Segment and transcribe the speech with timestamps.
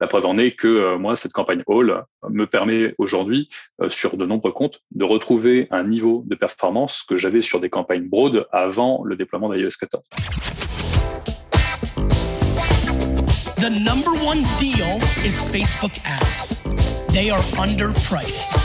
[0.00, 3.50] La preuve en est que moi, cette campagne All me permet aujourd'hui,
[3.90, 8.08] sur de nombreux comptes, de retrouver un niveau de performance que j'avais sur des campagnes
[8.08, 10.02] broad avant le déploiement d'iOS 14.
[13.56, 16.56] The number one deal is Facebook ads.
[17.12, 18.56] They are underpriced.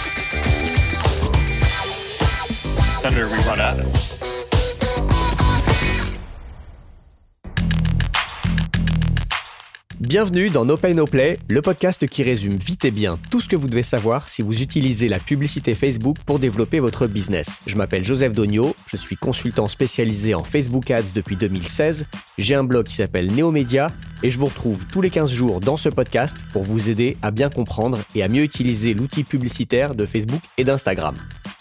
[2.96, 4.15] Senator, we run ads.
[10.08, 13.50] Bienvenue dans No Pay No Play, le podcast qui résume vite et bien tout ce
[13.50, 17.62] que vous devez savoir si vous utilisez la publicité Facebook pour développer votre business.
[17.66, 22.06] Je m'appelle Joseph Dogno, je suis consultant spécialisé en Facebook Ads depuis 2016,
[22.38, 25.76] j'ai un blog qui s'appelle Neomedia et je vous retrouve tous les 15 jours dans
[25.76, 30.06] ce podcast pour vous aider à bien comprendre et à mieux utiliser l'outil publicitaire de
[30.06, 31.16] Facebook et d'Instagram.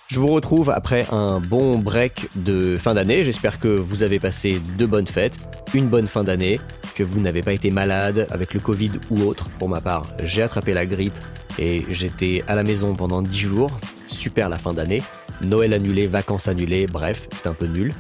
[0.08, 3.24] Je vous retrouve après un bon break de fin d'année.
[3.24, 5.38] J'espère que vous avez passé de bonnes fêtes,
[5.72, 6.60] une bonne fin d'année,
[6.94, 9.48] que vous n'avez pas été malade avec le Covid ou autre.
[9.58, 11.18] Pour ma part, j'ai attrapé la grippe
[11.58, 13.70] et j'étais à la maison pendant 10 jours.
[14.06, 15.02] Super la fin d'année.
[15.40, 17.94] Noël annulé, vacances annulées, bref, c'était un peu nul.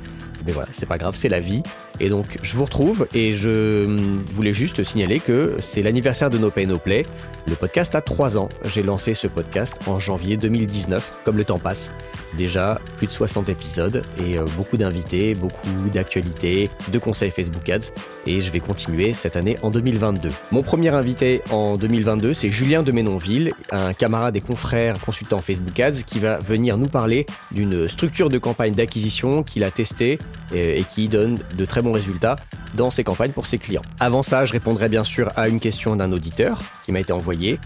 [0.46, 1.62] Mais voilà, c'est pas grave, c'est la vie.
[2.00, 3.86] Et donc, je vous retrouve et je
[4.26, 7.06] voulais juste signaler que c'est l'anniversaire de No Pay No Play.
[7.46, 8.48] Le podcast a 3 ans.
[8.64, 11.92] J'ai lancé ce podcast en janvier 2019, comme le temps passe.
[12.36, 17.92] Déjà plus de 60 épisodes et euh, beaucoup d'invités, beaucoup d'actualités, de conseils Facebook Ads.
[18.26, 20.30] Et je vais continuer cette année en 2022.
[20.50, 25.78] Mon premier invité en 2022, c'est Julien de Ménonville, un camarade et confrère consultant Facebook
[25.78, 30.18] Ads qui va venir nous parler d'une structure de campagne d'acquisition qu'il a testée
[30.52, 32.36] et qui donne de très résultats
[32.74, 33.82] dans ses campagnes pour ses clients.
[34.00, 37.58] Avant ça, je répondrai bien sûr à une question d'un auditeur qui m'a été envoyée.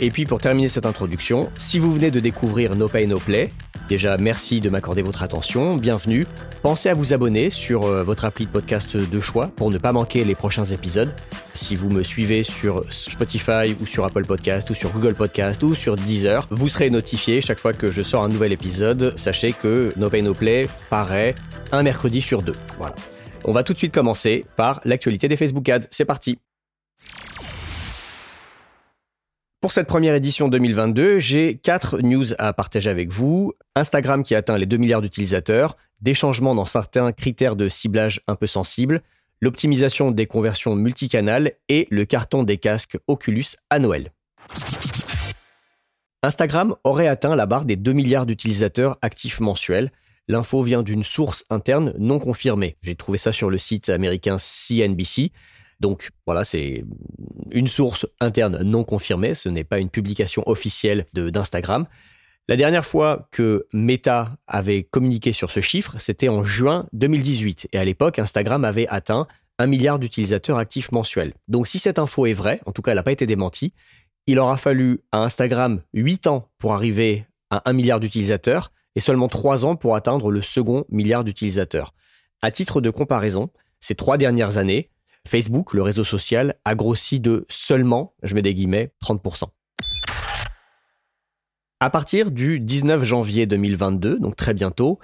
[0.00, 3.52] Et puis pour terminer cette introduction, si vous venez de découvrir No Pay No Play,
[3.88, 6.26] déjà merci de m'accorder votre attention, bienvenue.
[6.62, 9.92] Pensez à vous abonner sur euh, votre appli de podcast de choix pour ne pas
[9.92, 11.14] manquer les prochains épisodes.
[11.54, 15.76] Si vous me suivez sur Spotify ou sur Apple Podcast ou sur Google Podcast ou
[15.76, 19.14] sur Deezer, vous serez notifié chaque fois que je sors un nouvel épisode.
[19.16, 21.36] Sachez que No Pay No Play paraît
[21.70, 22.56] un mercredi sur deux.
[22.78, 22.96] Voilà.
[23.44, 25.86] On va tout de suite commencer par l'actualité des Facebook Ads.
[25.90, 26.38] C'est parti.
[29.60, 33.52] Pour cette première édition 2022, j'ai quatre news à partager avec vous.
[33.74, 38.34] Instagram qui atteint les 2 milliards d'utilisateurs, des changements dans certains critères de ciblage un
[38.34, 39.00] peu sensibles,
[39.40, 44.12] l'optimisation des conversions multicanales et le carton des casques Oculus à Noël.
[46.22, 49.90] Instagram aurait atteint la barre des 2 milliards d'utilisateurs actifs mensuels,
[50.28, 52.76] L'info vient d'une source interne non confirmée.
[52.82, 55.32] J'ai trouvé ça sur le site américain CNBC.
[55.80, 56.84] Donc voilà, c'est
[57.50, 61.86] une source interne non confirmée, ce n'est pas une publication officielle d'Instagram.
[62.48, 67.68] La dernière fois que Meta avait communiqué sur ce chiffre, c'était en juin 2018.
[67.72, 69.26] Et à l'époque, Instagram avait atteint
[69.58, 71.32] un milliard d'utilisateurs actifs mensuels.
[71.48, 73.72] Donc si cette info est vraie, en tout cas elle n'a pas été démentie,
[74.26, 79.28] il aura fallu à Instagram 8 ans pour arriver à un milliard d'utilisateurs et seulement
[79.28, 81.94] trois ans pour atteindre le second milliard d'utilisateurs.
[82.42, 83.50] À titre de comparaison,
[83.80, 84.90] ces trois dernières années,
[85.26, 89.44] Facebook, le réseau social, a grossi de seulement, je mets des guillemets, 30%.
[91.80, 94.98] À partir du 19 janvier 2022, donc très bientôt,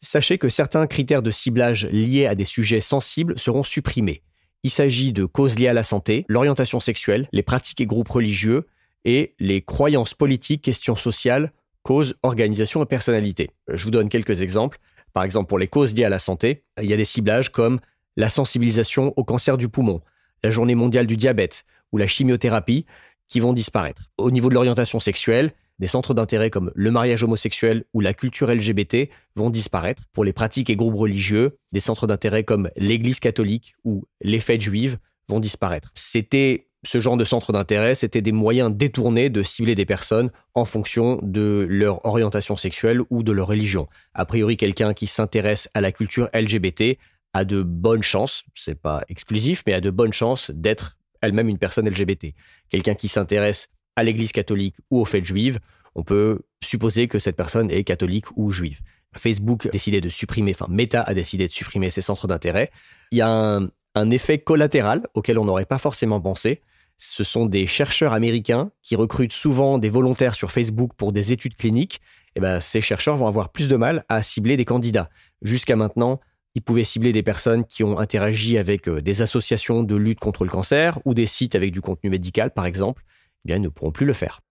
[0.00, 4.22] sachez que certains critères de ciblage liés à des sujets sensibles seront supprimés.
[4.62, 8.66] Il s'agit de causes liées à la santé, l'orientation sexuelle, les pratiques et groupes religieux
[9.04, 11.52] et les croyances politiques, questions sociales
[11.82, 13.50] cause, organisation et personnalité.
[13.68, 14.78] Je vous donne quelques exemples.
[15.12, 17.80] Par exemple, pour les causes liées à la santé, il y a des ciblages comme
[18.16, 20.00] la sensibilisation au cancer du poumon,
[20.42, 22.86] la journée mondiale du diabète ou la chimiothérapie
[23.28, 24.10] qui vont disparaître.
[24.18, 28.52] Au niveau de l'orientation sexuelle, des centres d'intérêt comme le mariage homosexuel ou la culture
[28.52, 30.02] LGBT vont disparaître.
[30.12, 34.60] Pour les pratiques et groupes religieux, des centres d'intérêt comme l'Église catholique ou les fêtes
[34.60, 34.98] juives
[35.28, 35.90] vont disparaître.
[35.94, 40.64] C'était ce genre de centre d'intérêt, c'était des moyens détournés de cibler des personnes en
[40.64, 43.86] fonction de leur orientation sexuelle ou de leur religion.
[44.14, 46.98] A priori, quelqu'un qui s'intéresse à la culture LGBT
[47.34, 51.58] a de bonnes chances, c'est pas exclusif, mais a de bonnes chances d'être elle-même une
[51.58, 52.34] personne LGBT.
[52.70, 55.60] Quelqu'un qui s'intéresse à l'église catholique ou aux fêtes juives,
[55.94, 58.80] on peut supposer que cette personne est catholique ou juive.
[59.16, 62.70] Facebook a décidé de supprimer, enfin Meta a décidé de supprimer ses centres d'intérêt.
[63.10, 66.62] Il y a un, un effet collatéral auquel on n'aurait pas forcément pensé,
[67.02, 71.56] ce sont des chercheurs américains qui recrutent souvent des volontaires sur Facebook pour des études
[71.56, 71.96] cliniques.
[71.96, 75.08] Et eh ben, ces chercheurs vont avoir plus de mal à cibler des candidats.
[75.40, 76.20] Jusqu'à maintenant,
[76.54, 80.44] ils pouvaient cibler des personnes qui ont interagi avec euh, des associations de lutte contre
[80.44, 83.02] le cancer ou des sites avec du contenu médical, par exemple.
[83.44, 84.42] Eh bien, ils ne pourront plus le faire.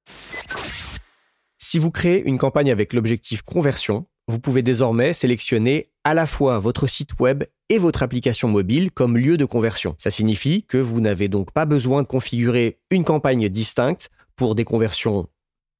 [1.59, 6.59] Si vous créez une campagne avec l'objectif conversion, vous pouvez désormais sélectionner à la fois
[6.59, 9.95] votre site web et votre application mobile comme lieu de conversion.
[9.97, 14.65] Ça signifie que vous n'avez donc pas besoin de configurer une campagne distincte pour des
[14.65, 15.27] conversions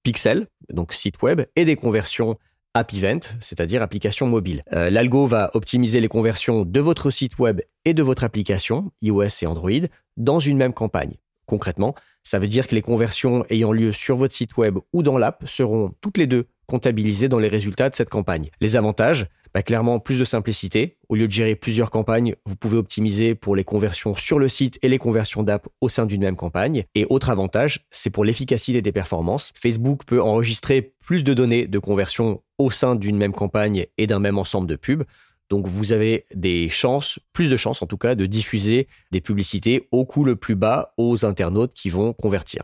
[0.03, 2.37] pixel, donc site web, et des conversions
[2.73, 4.63] App Event, c'est-à-dire application mobile.
[4.73, 9.41] Euh, l'algo va optimiser les conversions de votre site web et de votre application, iOS
[9.41, 9.87] et Android,
[10.17, 11.15] dans une même campagne.
[11.47, 15.17] Concrètement, ça veut dire que les conversions ayant lieu sur votre site web ou dans
[15.17, 18.49] l'app seront toutes les deux comptabilisées dans les résultats de cette campagne.
[18.61, 20.97] Les avantages, bah, clairement plus de simplicité.
[21.09, 24.77] Au lieu de gérer plusieurs campagnes, vous pouvez optimiser pour les conversions sur le site
[24.83, 26.85] et les conversions d'app au sein d'une même campagne.
[26.93, 29.51] Et autre avantage, c'est pour l'efficacité des performances.
[29.55, 34.19] Facebook peut enregistrer plus de données de conversion au sein d'une même campagne et d'un
[34.19, 35.03] même ensemble de pubs.
[35.49, 39.87] Donc vous avez des chances, plus de chances en tout cas, de diffuser des publicités
[39.91, 42.63] au coût le plus bas aux internautes qui vont convertir.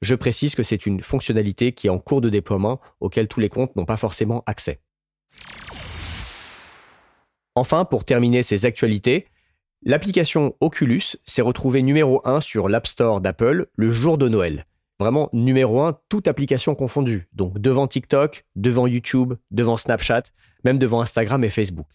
[0.00, 3.48] Je précise que c'est une fonctionnalité qui est en cours de déploiement auquel tous les
[3.48, 4.80] comptes n'ont pas forcément accès.
[7.54, 9.26] Enfin, pour terminer ces actualités,
[9.82, 14.66] l'application Oculus s'est retrouvée numéro 1 sur l'App Store d'Apple le jour de Noël.
[14.98, 17.28] Vraiment numéro 1, toute application confondue.
[17.32, 20.22] Donc devant TikTok, devant YouTube, devant Snapchat,
[20.64, 21.86] même devant Instagram et Facebook.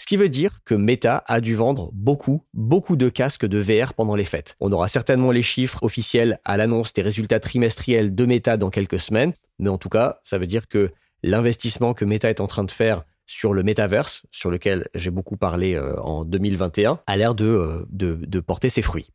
[0.00, 3.94] Ce qui veut dire que Meta a dû vendre beaucoup, beaucoup de casques de VR
[3.94, 4.54] pendant les fêtes.
[4.60, 9.00] On aura certainement les chiffres officiels à l'annonce des résultats trimestriels de Meta dans quelques
[9.00, 10.92] semaines, mais en tout cas, ça veut dire que
[11.24, 15.36] l'investissement que Meta est en train de faire sur le metaverse, sur lequel j'ai beaucoup
[15.36, 19.10] parlé euh, en 2021, a l'air euh, de, de, porter ses fruits.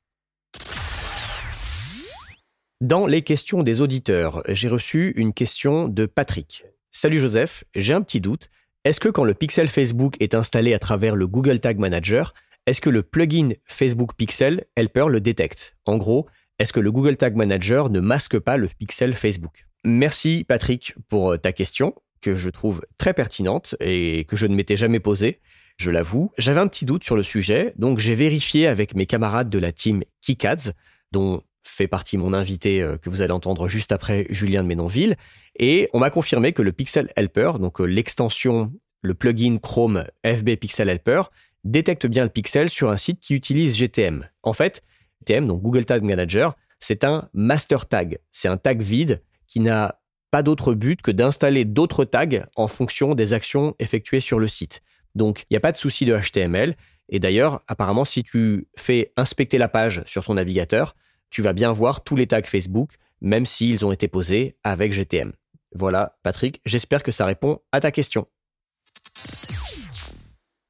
[2.81, 6.65] Dans les questions des auditeurs, j'ai reçu une question de Patrick.
[6.91, 8.49] Salut Joseph, j'ai un petit doute.
[8.85, 12.33] Est-ce que quand le pixel Facebook est installé à travers le Google Tag Manager,
[12.65, 15.77] est-ce que le plugin Facebook Pixel Helper le détecte?
[15.85, 16.27] En gros,
[16.59, 19.65] est-ce que le Google Tag Manager ne masque pas le pixel Facebook?
[19.85, 24.55] Merci Patrick pour euh, ta question que je trouve très pertinente et que je ne
[24.55, 25.39] m'étais jamais posée,
[25.77, 26.31] je l'avoue.
[26.37, 29.71] J'avais un petit doute sur le sujet, donc j'ai vérifié avec mes camarades de la
[29.71, 30.71] team Kikads,
[31.13, 35.15] dont fait partie mon invité euh, que vous allez entendre juste après Julien de Ménonville,
[35.57, 38.71] et on m'a confirmé que le Pixel Helper, donc euh, l'extension,
[39.01, 41.23] le plugin Chrome FB Pixel Helper,
[41.63, 44.27] détecte bien le pixel sur un site qui utilise GTM.
[44.43, 44.81] En fait,
[45.21, 48.19] GTM, donc Google Tag Manager, c'est un master tag.
[48.31, 50.01] C'est un tag vide qui n'a
[50.31, 54.81] pas d'autre but que d'installer d'autres tags en fonction des actions effectuées sur le site.
[55.15, 56.75] Donc, il n'y a pas de souci de HTML.
[57.09, 60.95] Et d'ailleurs, apparemment, si tu fais inspecter la page sur ton navigateur,
[61.33, 65.33] tu vas bien voir tous les tags Facebook, même s'ils ont été posés avec GTM.
[65.73, 68.27] Voilà, Patrick, j'espère que ça répond à ta question.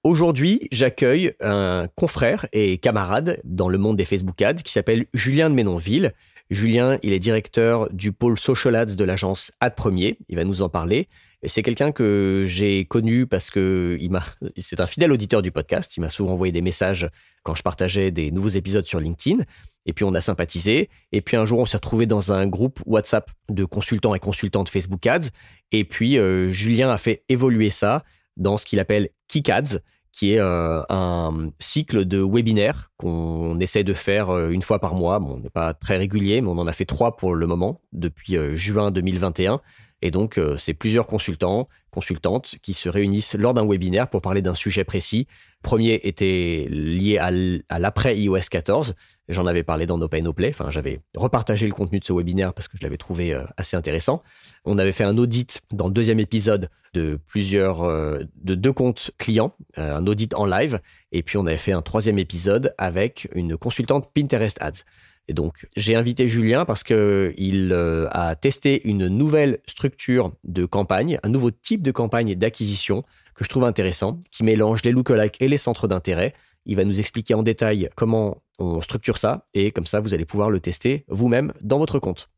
[0.05, 5.49] Aujourd'hui, j'accueille un confrère et camarade dans le monde des Facebook Ads qui s'appelle Julien
[5.49, 6.13] de Ménonville.
[6.53, 10.17] Julien, il est directeur du pôle Social Ads de l'agence Ad Premier.
[10.29, 11.07] Il va nous en parler.
[11.45, 13.97] C'est quelqu'un que j'ai connu parce que
[14.57, 15.97] c'est un fidèle auditeur du podcast.
[15.97, 17.09] Il m'a souvent envoyé des messages
[17.43, 19.43] quand je partageais des nouveaux épisodes sur LinkedIn.
[19.85, 20.89] Et puis on a sympathisé.
[21.11, 24.69] Et puis un jour, on s'est retrouvé dans un groupe WhatsApp de consultants et consultantes
[24.69, 25.29] Facebook Ads.
[25.71, 28.03] Et puis euh, Julien a fait évoluer ça
[28.37, 29.79] dans ce qu'il appelle Kick Ads,
[30.13, 34.93] qui est euh, un cycle de webinaires qu'on essaie de faire euh, une fois par
[34.93, 35.19] mois.
[35.19, 37.81] Bon, on n'est pas très régulier, mais on en a fait trois pour le moment,
[37.91, 39.59] depuis euh, juin 2021.
[40.03, 44.53] Et donc, c'est plusieurs consultants, consultantes qui se réunissent lors d'un webinaire pour parler d'un
[44.53, 45.27] sujet précis.
[45.61, 48.95] Premier était lié à l'après iOS 14.
[49.29, 50.49] J'en avais parlé dans No Pay No Play.
[50.49, 54.21] Enfin, j'avais repartagé le contenu de ce webinaire parce que je l'avais trouvé assez intéressant.
[54.65, 59.11] On avait fait un audit dans le deuxième épisode de plusieurs, euh, de deux comptes
[59.17, 60.79] clients, euh, un audit en live,
[61.11, 64.83] et puis on avait fait un troisième épisode avec une consultante Pinterest Ads.
[65.27, 70.65] Et donc, j'ai invité Julien parce que il euh, a testé une nouvelle structure de
[70.65, 73.03] campagne, un nouveau type de campagne d'acquisition
[73.33, 76.33] que je trouve intéressant, qui mélange les lookalikes et les centres d'intérêt.
[76.65, 80.25] Il va nous expliquer en détail comment on structure ça et comme ça, vous allez
[80.25, 82.29] pouvoir le tester vous-même dans votre compte.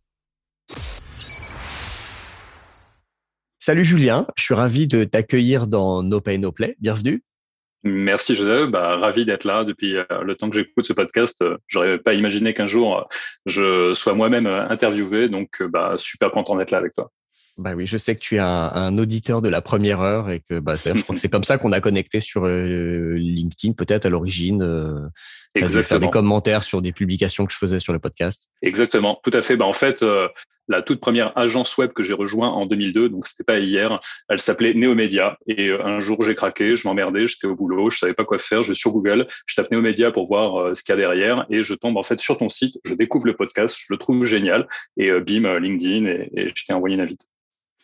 [3.60, 6.76] Salut Julien, je suis ravi de t'accueillir dans No Pay No Play.
[6.80, 7.24] Bienvenue.
[7.88, 11.44] Merci Joseph, bah, ravi d'être là depuis euh, le temps que j'écoute ce podcast.
[11.44, 13.04] Euh, j'aurais pas imaginé qu'un jour euh,
[13.46, 17.12] je sois moi-même interviewé, donc bah, super content d'être là avec toi.
[17.58, 20.60] Bah oui, je sais que tu es un, auditeur de la première heure et que
[20.60, 25.10] bah, je crois que c'est comme ça qu'on a connecté sur LinkedIn peut-être à l'origine.
[25.56, 25.84] Exactement.
[25.84, 28.50] faire des commentaires sur des publications que je faisais sur le podcast.
[28.62, 29.56] Exactement, tout à fait.
[29.56, 30.04] Bah, en fait,
[30.68, 34.40] la toute première agence web que j'ai rejoint en 2002, donc c'était pas hier, elle
[34.40, 35.38] s'appelait Neomedia.
[35.48, 38.40] Et euh, un jour, j'ai craqué, je m'emmerdais, j'étais au boulot, je savais pas quoi
[38.40, 41.00] faire, je vais sur Google, je tape Neomedia pour voir euh, ce qu'il y a
[41.00, 43.98] derrière et je tombe en fait sur ton site, je découvre le podcast, je le
[43.98, 47.28] trouve génial et euh, bim, LinkedIn et, et je t'ai envoyé une invite.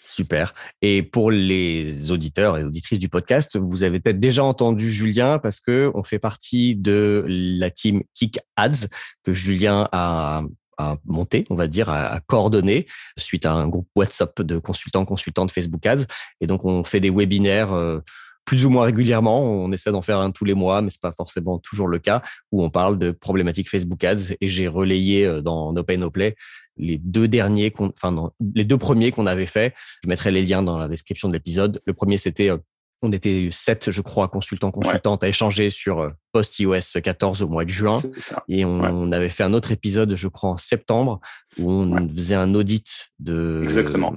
[0.04, 0.56] Super.
[0.82, 5.60] Et pour les auditeurs et auditrices du podcast, vous avez peut-être déjà entendu Julien parce
[5.60, 8.88] que on fait partie de la team Kick Ads
[9.24, 10.42] que Julien a
[10.78, 15.46] à monter, on va dire, à, coordonner suite à un groupe WhatsApp de consultants, consultants
[15.46, 16.06] de Facebook Ads.
[16.40, 18.00] Et donc, on fait des webinaires euh,
[18.46, 19.42] plus ou moins régulièrement.
[19.44, 22.22] On essaie d'en faire un tous les mois, mais c'est pas forcément toujours le cas,
[22.52, 24.36] où on parle de problématiques Facebook Ads.
[24.42, 26.36] Et j'ai relayé euh, dans No Pay No Play
[26.78, 29.74] les deux derniers, enfin, les deux premiers qu'on avait fait.
[30.04, 31.82] Je mettrai les liens dans la description de l'épisode.
[31.86, 32.58] Le premier, c'était euh,
[33.02, 37.66] on était sept, je crois, consultants, consultantes à échanger sur post iOS 14 au mois
[37.66, 38.00] de juin.
[38.48, 41.20] Et on, avait fait un autre épisode, je crois, en septembre,
[41.58, 43.62] où on faisait un audit de.
[43.64, 44.14] Exactement.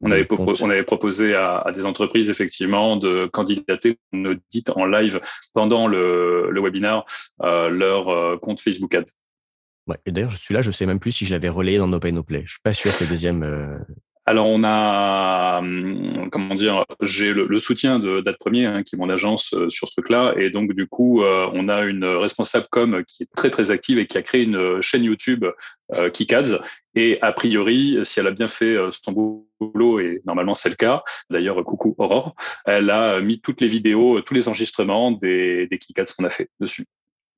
[0.00, 5.20] On avait, on avait proposé à, des entreprises, effectivement, de candidater un audit en live
[5.54, 7.04] pendant le, le webinaire,
[7.42, 9.10] euh, leur euh, compte Facebook Ads.
[9.88, 11.88] Ouais, et d'ailleurs, je suis là, je sais même plus si je l'avais relayé dans
[11.88, 12.42] No Pay No Play.
[12.44, 13.42] Je suis pas sûr que le deuxième
[14.28, 18.98] alors on a, hum, comment dire, j'ai le, soutien de Date Premier, hein, qui est
[18.98, 22.66] mon agence euh, sur ce truc-là, et donc du coup euh, on a une responsable
[22.70, 25.46] com qui est très très active et qui a créé une chaîne YouTube
[25.96, 26.60] euh, Kikads.
[26.94, 29.12] Et a priori, si elle a bien fait son
[29.60, 32.34] boulot, et normalement c'est le cas, d'ailleurs coucou Aurore,
[32.66, 36.50] elle a mis toutes les vidéos, tous les enregistrements des, des Kikads qu'on a fait
[36.60, 36.84] dessus.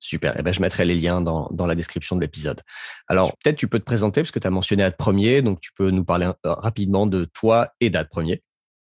[0.00, 0.34] Super.
[0.38, 2.62] Eh ben, je mettrai les liens dans, dans la description de l'épisode.
[3.06, 5.72] Alors, peut-être tu peux te présenter parce que tu as mentionné Ad Premier, donc tu
[5.74, 8.42] peux nous parler rapidement de toi et d'Ad Premier.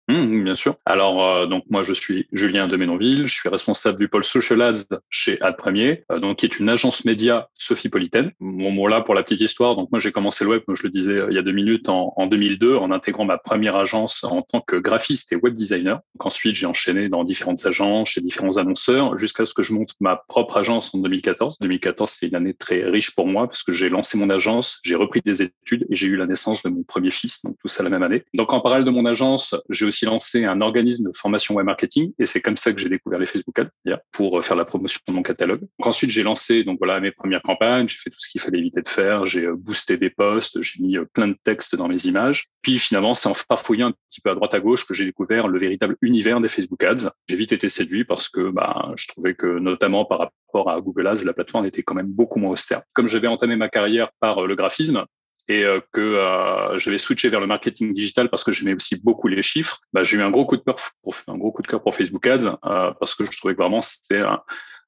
[0.07, 0.75] Mmh, bien sûr.
[0.85, 3.25] Alors, euh, donc moi, je suis Julien de Ménonville.
[3.25, 6.69] Je suis responsable du pôle Social Ads chez Ad Premier, euh, donc qui est une
[6.69, 8.31] agence média Sophie-Politaine.
[8.39, 9.75] Mon mot là pour la petite histoire.
[9.75, 11.53] Donc moi, j'ai commencé le web, comme je le disais euh, il y a deux
[11.53, 15.55] minutes, en, en, 2002, en intégrant ma première agence en tant que graphiste et web
[15.55, 15.95] designer.
[16.13, 19.95] Donc, ensuite, j'ai enchaîné dans différentes agences, chez différents annonceurs, jusqu'à ce que je monte
[19.99, 21.57] ma propre agence en 2014.
[21.61, 24.95] 2014, c'était une année très riche pour moi parce que j'ai lancé mon agence, j'ai
[24.95, 27.41] repris des études et j'ai eu la naissance de mon premier fils.
[27.43, 28.23] Donc tout ça la même année.
[28.35, 32.11] Donc en parallèle de mon agence, j'ai aussi lancé un organisme de formation web marketing
[32.19, 35.13] et c'est comme ça que j'ai découvert les Facebook Ads pour faire la promotion de
[35.13, 35.61] mon catalogue.
[35.79, 36.65] Ensuite, j'ai lancé
[37.01, 39.97] mes premières campagnes, j'ai fait tout ce qu'il fallait éviter de faire, j'ai euh, boosté
[39.97, 42.47] des posts, j'ai mis euh, plein de textes dans mes images.
[42.61, 45.47] Puis finalement, c'est en farfouillant un petit peu à droite à gauche que j'ai découvert
[45.47, 47.11] le véritable univers des Facebook Ads.
[47.27, 51.07] J'ai vite été séduit parce que bah, je trouvais que notamment par rapport à Google
[51.07, 52.81] Ads, la plateforme était quand même beaucoup moins austère.
[52.93, 55.05] Comme j'avais entamé ma carrière par euh, le graphisme,
[55.47, 59.27] et euh, que euh, j'avais switché vers le marketing digital parce que j'aimais aussi beaucoup
[59.27, 61.67] les chiffres, bah, j'ai eu un gros coup de cœur pour un gros coup de
[61.67, 64.41] cœur pour Facebook Ads euh, parce que je trouvais que vraiment c'était un,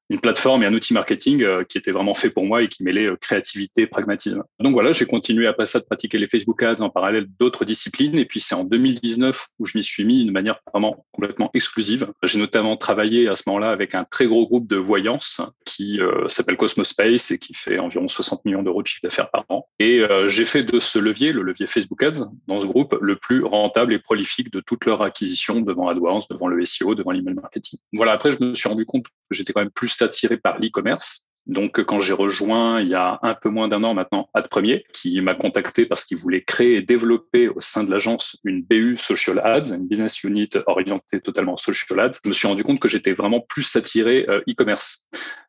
[0.09, 2.83] une plateforme et un outil marketing euh, qui était vraiment fait pour moi et qui
[2.83, 4.43] mêlait euh, créativité pragmatisme.
[4.59, 8.17] Donc voilà, j'ai continué après ça de pratiquer les Facebook Ads en parallèle d'autres disciplines.
[8.17, 12.11] Et puis c'est en 2019 où je m'y suis mis de manière vraiment complètement exclusive.
[12.23, 16.27] J'ai notamment travaillé à ce moment-là avec un très gros groupe de voyance qui euh,
[16.29, 19.67] s'appelle Cosmospace et qui fait environ 60 millions d'euros de chiffre d'affaires par an.
[19.79, 23.43] Et j'ai fait de ce levier, le levier Facebook Ads, dans ce groupe, le plus
[23.43, 27.79] rentable et prolifique de toute leur acquisition devant AdWords, devant le SEO, devant l'email marketing.
[27.93, 31.27] Voilà, après je me suis rendu compte que j'étais quand même plus attiré par l'e-commerce.
[31.47, 34.85] Donc, quand j'ai rejoint il y a un peu moins d'un an maintenant Ad Premier,
[34.93, 38.97] qui m'a contacté parce qu'il voulait créer et développer au sein de l'agence une BU
[38.97, 42.89] Social Ads, une business unit orientée totalement social ads, je me suis rendu compte que
[42.89, 45.05] j'étais vraiment plus attiré euh, e-commerce.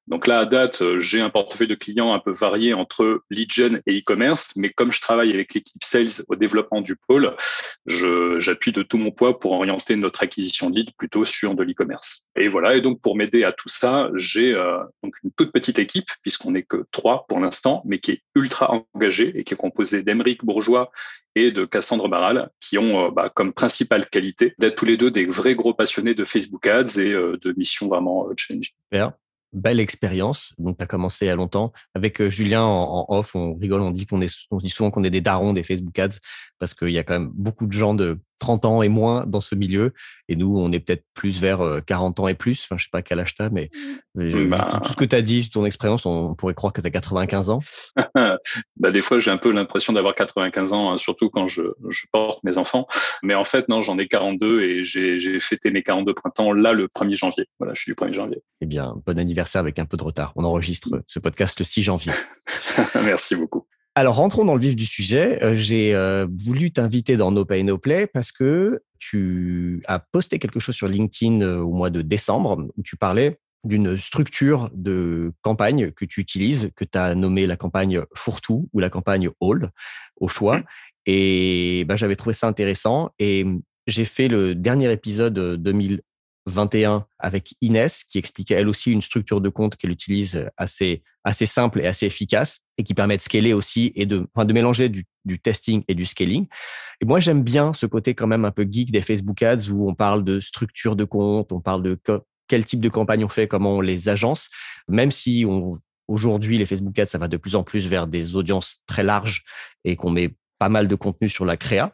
[0.09, 3.53] Donc là, à date, euh, j'ai un portefeuille de clients un peu varié entre lead
[3.53, 7.37] gen et e-commerce, mais comme je travaille avec l'équipe sales au développement du pôle,
[7.87, 12.25] j'appuie de tout mon poids pour orienter notre acquisition de lead plutôt sur de l'e-commerce.
[12.37, 12.75] Et voilà.
[12.75, 16.63] Et donc pour m'aider à tout ça, j'ai euh, une toute petite équipe puisqu'on n'est
[16.63, 20.91] que trois pour l'instant, mais qui est ultra engagée et qui est composée d'Emeric Bourgeois
[21.35, 25.11] et de Cassandre Barral, qui ont euh, bah, comme principale qualité d'être tous les deux
[25.11, 28.73] des vrais gros passionnés de Facebook Ads et de missions vraiment challenging
[29.53, 30.53] belle expérience.
[30.59, 31.73] Donc, tu as commencé il y a longtemps.
[31.95, 35.05] Avec euh, Julien en, off, on rigole, on dit qu'on est, on dit souvent qu'on
[35.05, 36.19] est des darons des Facebook Ads
[36.59, 39.41] parce qu'il y a quand même beaucoup de gens de 30 ans et moins dans
[39.41, 39.93] ce milieu.
[40.29, 42.65] Et nous, on est peut-être plus vers 40 euh, ans et plus.
[42.65, 43.71] Enfin, je sais pas quel âge tu mais
[44.15, 44.49] mmh.
[44.49, 46.91] bah tout ce que tu as dit, ton expérience, on pourrait croire que tu as
[46.91, 47.61] 95 ans.
[48.77, 52.03] bah, des fois, j'ai un peu l'impression d'avoir 95 ans, hein, surtout quand je, je,
[52.13, 52.87] porte mes enfants.
[53.23, 56.89] Mais en fait, non, j'en ai 42 et j'ai fêté mes 42 printemps là le
[56.89, 57.47] 1er janvier.
[57.59, 58.43] Voilà, je suis du 1er janvier.
[58.61, 60.33] Eh bien, bon anniversaire avec un peu de retard.
[60.37, 62.13] On enregistre ce podcast le 6 janvier.
[63.05, 63.67] Merci beaucoup.
[63.99, 65.43] Alors, rentrons dans le vif du sujet.
[65.43, 70.39] Euh, j'ai euh, voulu t'inviter dans No Pay No Play parce que tu as posté
[70.39, 75.33] quelque chose sur LinkedIn euh, au mois de décembre où tu parlais d'une structure de
[75.43, 79.69] campagne que tu utilises, que tu as nommé la campagne Fourtou ou la campagne Hold
[80.21, 80.59] au choix.
[80.59, 80.65] Mmh.
[81.07, 83.11] Et bah, j'avais trouvé ça intéressant.
[83.19, 83.45] Et
[83.89, 89.49] j'ai fait le dernier épisode 2021 avec Inès qui expliquait elle aussi une structure de
[89.49, 93.93] compte qu'elle utilise assez, assez simple et assez efficace et qui permet de scaler aussi
[93.97, 95.05] et de, enfin, de mélanger du,
[95.43, 96.47] testing et du scaling.
[97.03, 99.89] Et moi, j'aime bien ce côté quand même un peu geek des Facebook Ads où
[99.89, 101.99] on parle de structure de compte, on parle de
[102.47, 104.49] quel type de campagne on fait, comment on les agence,
[104.89, 105.45] même si
[106.07, 109.43] aujourd'hui, les Facebook Ads, ça va de plus en plus vers des audiences très larges
[109.85, 111.93] et qu'on met pas mal de contenu sur la créa.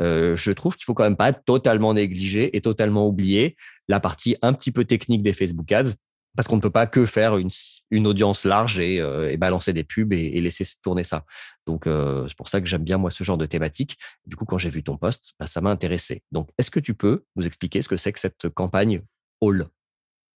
[0.00, 3.56] Euh, je trouve qu'il faut quand même pas totalement négligé et totalement oublier
[3.88, 5.92] la partie un petit peu technique des Facebook Ads
[6.36, 9.84] parce qu'on ne peut pas que faire une, audience large et, euh, et, balancer des
[9.84, 11.24] pubs et, laisser tourner ça.
[11.66, 13.96] Donc, euh, c'est pour ça que j'aime bien, moi, ce genre de thématique.
[14.26, 16.22] Du coup, quand j'ai vu ton post, bah, ça m'a intéressé.
[16.32, 19.02] Donc, est-ce que tu peux nous expliquer ce que c'est que cette campagne
[19.42, 19.68] All?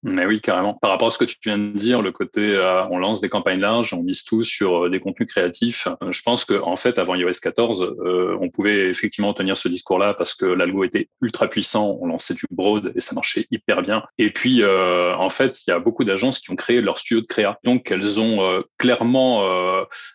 [0.04, 0.74] Mais oui, carrément.
[0.74, 3.30] Par rapport à ce que tu viens de dire, le côté euh, on lance des
[3.30, 5.88] campagnes larges, on mise tout sur euh, des contenus créatifs.
[6.02, 7.96] Euh, je pense que en fait, avant iOS 14,
[8.38, 12.44] on pouvait effectivement tenir ce discours-là parce que l'algo était ultra puissant, on lançait du
[12.50, 14.04] broad et ça marchait hyper bien.
[14.18, 17.26] Et puis, en fait, il y a beaucoup d'agences qui ont créé leur studio de
[17.26, 19.44] créa, donc elles ont clairement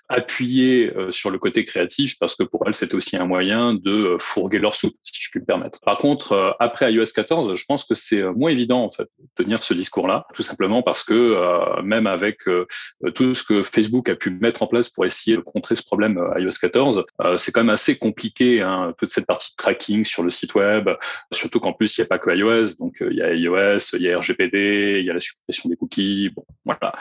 [0.08, 4.60] appuyé sur le côté créatif parce que pour elles, c'était aussi un moyen de fourguer
[4.60, 5.80] leur soupe, si je puis me permettre.
[5.82, 9.64] Par contre, après iOS 14, je pense que c'est moins évident en fait de tenir
[9.64, 12.68] ce discours-là, tout simplement parce que euh, même avec euh,
[13.16, 16.18] tout ce que Facebook a pu mettre en place pour essayer de contrer ce problème
[16.18, 17.06] euh, iOS 14,
[17.38, 20.90] c'est quand même assez compliqué, hein, toute cette partie de tracking sur le site web,
[21.32, 24.02] surtout qu'en plus il n'y a pas que iOS, donc il y a iOS, il
[24.02, 26.94] y a RGPD, il y a la suppression des cookies, bon, voilà.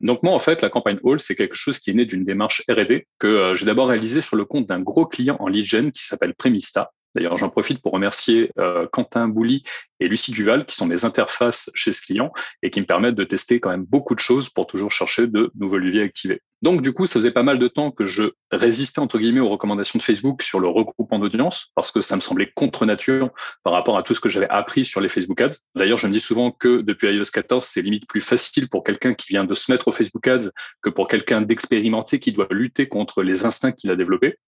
[0.00, 2.62] Donc moi en fait la campagne All c'est quelque chose qui est né d'une démarche
[2.68, 6.04] R&D que j'ai d'abord réalisé sur le compte d'un gros client en lead gen qui
[6.04, 9.62] s'appelle Premista D'ailleurs, j'en profite pour remercier euh, Quentin Bouly
[10.00, 13.24] et Lucie Duval, qui sont mes interfaces chez ce client et qui me permettent de
[13.24, 16.42] tester quand même beaucoup de choses pour toujours chercher de nouveaux leviers activés.
[16.60, 19.48] Donc, du coup, ça faisait pas mal de temps que je résistais, entre guillemets, aux
[19.48, 23.30] recommandations de Facebook sur le regroupement d'audience, parce que ça me semblait contre nature
[23.62, 25.58] par rapport à tout ce que j'avais appris sur les Facebook Ads.
[25.76, 29.14] D'ailleurs, je me dis souvent que depuis iOS 14, c'est limite plus facile pour quelqu'un
[29.14, 30.50] qui vient de se mettre au Facebook Ads
[30.82, 34.38] que pour quelqu'un d'expérimenté qui doit lutter contre les instincts qu'il a développés.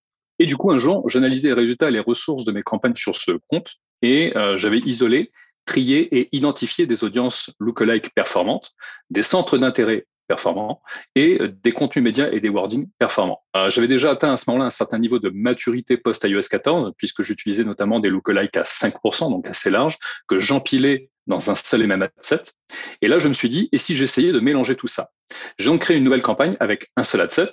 [0.41, 3.15] Et du coup, un jour, j'analysais les résultats et les ressources de mes campagnes sur
[3.15, 5.31] ce compte et euh, j'avais isolé,
[5.67, 8.73] trié et identifié des audiences lookalike performantes,
[9.11, 10.81] des centres d'intérêt performants
[11.15, 13.43] et euh, des contenus médias et des wordings performants.
[13.55, 17.21] Euh, j'avais déjà atteint à ce moment-là un certain niveau de maturité post-iOS 14, puisque
[17.21, 21.87] j'utilisais notamment des lookalikes à 5%, donc assez large, que j'empilais dans un seul et
[21.87, 22.45] même adset.
[23.03, 25.11] Et là, je me suis dit, et si j'essayais de mélanger tout ça?
[25.59, 27.53] J'ai donc créé une nouvelle campagne avec un seul adset,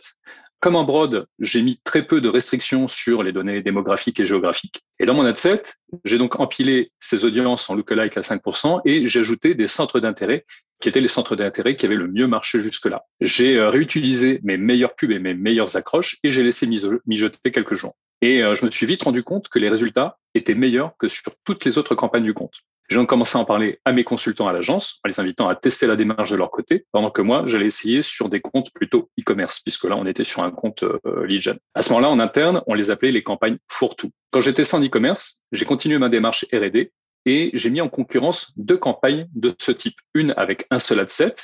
[0.60, 4.82] comme en broad, j'ai mis très peu de restrictions sur les données démographiques et géographiques.
[5.00, 5.63] Et dans mon adset,
[6.04, 10.46] j'ai donc empilé ces audiences en lookalike à 5% et j'ai ajouté des centres d'intérêt
[10.80, 13.06] qui étaient les centres d'intérêt qui avaient le mieux marché jusque-là.
[13.22, 17.76] J'ai euh, réutilisé mes meilleures pubs et mes meilleures accroches et j'ai laissé mijoter quelques
[17.76, 17.96] jours.
[18.22, 21.34] Et euh, je me suis vite rendu compte que les résultats étaient meilleurs que sur
[21.44, 22.54] toutes les autres campagnes du compte.
[22.90, 25.56] J'ai donc commencé à en parler à mes consultants à l'agence, en les invitant à
[25.56, 29.10] tester la démarche de leur côté, pendant que moi, j'allais essayer sur des comptes plutôt
[29.20, 31.58] e-commerce, puisque là, on était sur un compte euh, lead gen.
[31.76, 34.12] À ce moment-là, en interne, on les appelait les campagnes fourre-tout.
[34.32, 36.94] Quand j'étais sans e-commerce, j'ai continué ma démarche R&D
[37.26, 40.00] et j'ai mis en concurrence deux campagnes de ce type.
[40.14, 41.36] Une avec un seul adset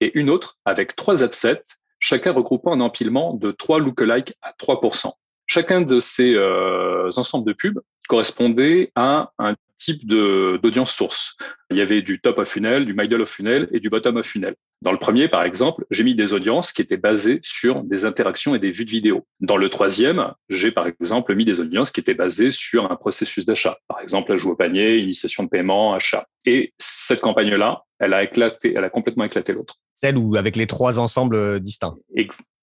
[0.00, 1.64] et une autre avec trois adsets,
[2.00, 5.12] chacun regroupant un empilement de trois lookalike à 3%.
[5.48, 11.36] Chacun de ces euh, ensembles de pubs correspondait à un type d'audience source.
[11.70, 14.26] Il y avait du top of funnel, du middle of funnel et du bottom of
[14.26, 14.54] funnel.
[14.80, 18.54] Dans le premier, par exemple, j'ai mis des audiences qui étaient basées sur des interactions
[18.54, 19.26] et des vues de vidéos.
[19.40, 23.44] Dans le troisième, j'ai par exemple mis des audiences qui étaient basées sur un processus
[23.44, 23.78] d'achat.
[23.88, 26.26] Par exemple, ajout au panier, initiation de paiement, achat.
[26.44, 29.74] Et cette campagne-là, elle a éclaté, elle a complètement éclaté l'autre.
[30.00, 31.96] Celle ou avec les trois ensembles euh, distincts.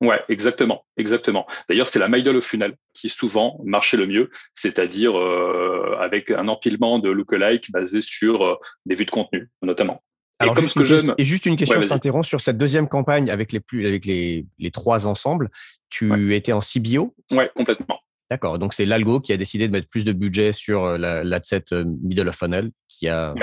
[0.01, 1.45] Ouais, exactement, exactement.
[1.67, 6.47] D'ailleurs, c'est la middle of funnel qui souvent marchait le mieux, c'est-à-dire euh, avec un
[6.47, 10.01] empilement de lookalike basé sur euh, des vues de contenu, notamment.
[10.39, 13.29] Alors, et, juste, que une, et juste une question, je t'interromps sur cette deuxième campagne
[13.29, 15.49] avec les plus, avec les, les trois ensembles.
[15.89, 17.99] Tu étais en CBO Ouais, complètement.
[18.29, 18.59] D'accord.
[18.59, 21.65] Donc c'est l'algo qui a décidé de mettre plus de budget sur l'adset
[22.01, 23.33] middle of funnel qui a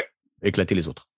[0.42, 1.08] éclaté les autres.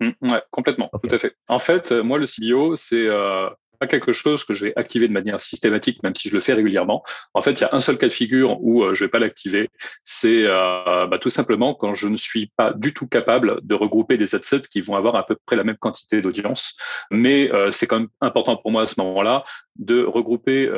[0.00, 1.36] Mmh, ouais, complètement, tout à fait.
[1.46, 5.08] En fait, euh, moi, le CBO, c'est euh, pas quelque chose que je vais activer
[5.08, 7.02] de manière systématique, même si je le fais régulièrement.
[7.34, 9.18] En fait, il y a un seul cas de figure où euh, je vais pas
[9.18, 9.70] l'activer.
[10.04, 14.18] C'est euh, bah, tout simplement quand je ne suis pas du tout capable de regrouper
[14.18, 16.76] des adsets qui vont avoir à peu près la même quantité d'audience.
[17.10, 19.44] Mais c'est quand même important pour moi à ce moment-là
[19.76, 20.70] de regrouper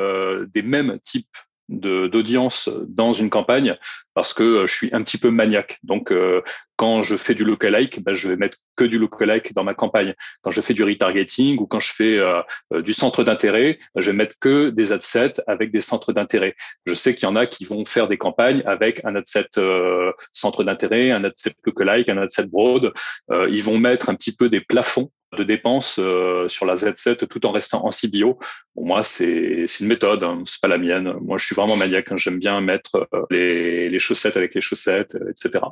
[0.55, 1.37] des mêmes types
[1.73, 3.77] d'audience dans une campagne
[4.15, 5.79] parce que euh, je suis un petit peu maniaque.
[5.83, 6.43] Donc, euh,
[6.77, 10.15] quand je fais du lookalike, bah, je vais mettre que du lookalike dans ma campagne.
[10.43, 12.43] Quand je fais du retargeting ou quand je fais euh,
[12.83, 16.55] du centre d'intérêt, bah, je vais mettre que des adsets avec des centres d'intérêt.
[16.87, 19.47] Je sais qu'il y en a qui vont faire des campagnes avec un adset
[20.33, 22.93] centre d'intérêt, un adset lookalike, un adset broad.
[23.31, 27.47] ils vont mettre un petit peu des plafonds de dépenses euh, sur la Z7 tout
[27.47, 28.39] en restant en CBO.
[28.75, 31.15] Pour moi, c'est une méthode, hein, c'est pas la mienne.
[31.21, 32.13] Moi, je suis vraiment maniaque.
[32.13, 32.17] Hein.
[32.17, 35.65] J'aime bien mettre euh, les, les, chaussettes avec les chaussettes, euh, etc.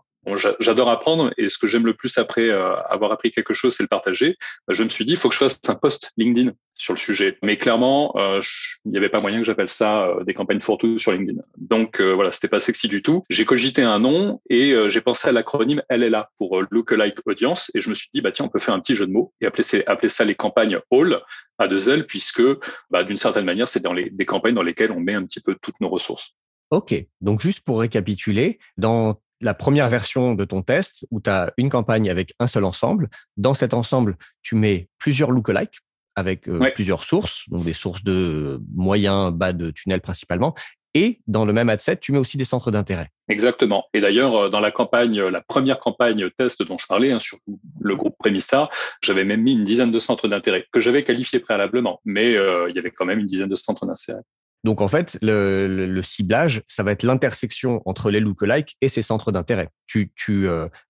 [0.61, 3.89] J'adore apprendre et ce que j'aime le plus après avoir appris quelque chose, c'est le
[3.89, 4.37] partager.
[4.69, 7.39] Je me suis dit, il faut que je fasse un post LinkedIn sur le sujet.
[7.43, 11.13] Mais clairement, il n'y avait pas moyen que j'appelle ça des campagnes for tout sur
[11.13, 11.41] LinkedIn.
[11.59, 13.25] Donc voilà, c'était pas sexy du tout.
[13.29, 17.91] J'ai cogité un nom et j'ai pensé à l'acronyme LLA pour Lookalike Audience et je
[17.91, 20.09] me suis dit, bah tiens, on peut faire un petit jeu de mots et appeler,
[20.09, 21.21] ça les campagnes All
[21.59, 22.43] à deux L, puisque
[22.91, 25.41] bah, d'une certaine manière, c'est dans les, des campagnes dans lesquelles on met un petit
[25.41, 26.35] peu toutes nos ressources.
[26.71, 26.95] OK.
[27.21, 31.69] Donc, juste pour récapituler, dans la première version de ton test, où tu as une
[31.69, 35.81] campagne avec un seul ensemble, dans cet ensemble, tu mets plusieurs lookalikes
[36.17, 40.55] avec euh, plusieurs sources, donc des sources de moyens, bas de tunnel principalement,
[40.95, 43.09] et dans le même ad set, tu mets aussi des centres d'intérêt.
[43.29, 43.85] Exactement.
[43.95, 47.39] Et d'ailleurs, dans la campagne, la première campagne test dont je parlais, hein, sur
[47.81, 48.71] le groupe Premistar,
[49.01, 52.75] j'avais même mis une dizaine de centres d'intérêt que j'avais qualifiés préalablement, mais euh, il
[52.75, 54.23] y avait quand même une dizaine de centres d'intérêt.
[54.65, 59.33] Donc en fait, le, ciblage, ça va être l'intersection entre les lookalikes et ces centres
[59.33, 59.69] d'intérêt.
[59.87, 60.49] Tu, tu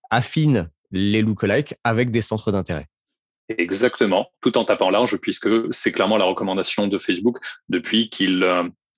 [0.09, 2.87] affines les lookalikes avec des centres d'intérêt.
[3.57, 7.37] Exactement, tout en tapant large, puisque c'est clairement la recommandation de Facebook
[7.69, 8.43] depuis qu'il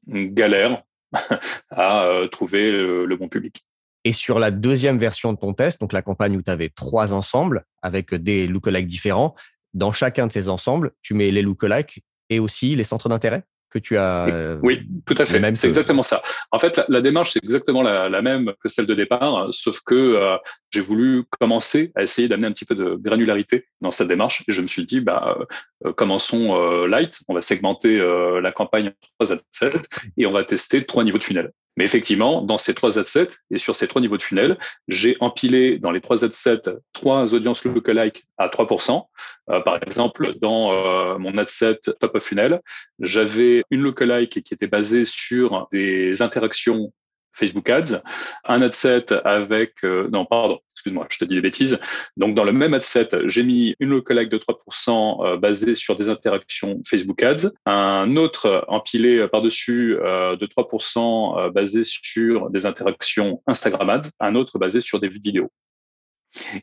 [0.07, 0.83] galère
[1.69, 3.65] à euh, trouver le, bon public.
[4.03, 7.13] Et sur la deuxième version de ton test, donc la campagne où tu avais trois
[7.13, 9.35] ensembles avec des lookalikes différents,
[9.73, 13.43] dans chacun de ces ensembles, tu mets les lookalikes et aussi les centres d'intérêt?
[13.73, 14.57] Que tu as.
[14.61, 15.55] Oui, tout à fait.
[15.55, 16.21] C'est exactement ça.
[16.51, 20.37] En fait, la, démarche, c'est exactement la, même que celle de départ, sauf que euh,
[20.69, 24.43] j'ai voulu commencer à essayer d'amener un petit peu de granularité dans cette démarche.
[24.47, 25.37] Et je me suis dit, bah,
[25.85, 26.55] euh, commençons
[26.85, 27.19] light.
[27.27, 27.97] On va segmenter
[28.41, 29.81] la campagne en trois assets
[30.17, 31.51] et on va tester trois niveaux de funnel.
[31.75, 34.57] Mais effectivement, dans ces trois ad-sets et sur ces trois niveaux de funnel,
[34.87, 39.07] j'ai empilé dans les trois ad-sets trois audiences lookalike à 3%.
[39.49, 42.61] Euh, par exemple, dans euh, mon ad-set top of funnel,
[42.99, 46.93] j'avais une lookalike qui était basée sur des interactions
[47.33, 48.01] Facebook Ads,
[48.45, 51.79] un ad set avec, euh, non, pardon, excuse-moi, je te dis des bêtises.
[52.17, 55.95] Donc, dans le même ad set, j'ai mis une lookalike de 3% euh, basée sur
[55.95, 63.41] des interactions Facebook Ads, un autre empilé par-dessus euh, de 3% basé sur des interactions
[63.47, 65.51] Instagram Ads, un autre basé sur des vidéos.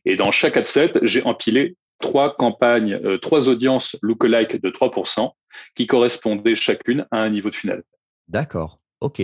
[0.04, 5.30] Et dans chaque ad set, j'ai empilé trois campagnes, trois audiences lookalike de 3%
[5.74, 7.82] qui correspondaient chacune à un niveau de funnel.
[8.28, 8.80] D'accord.
[9.00, 9.22] OK.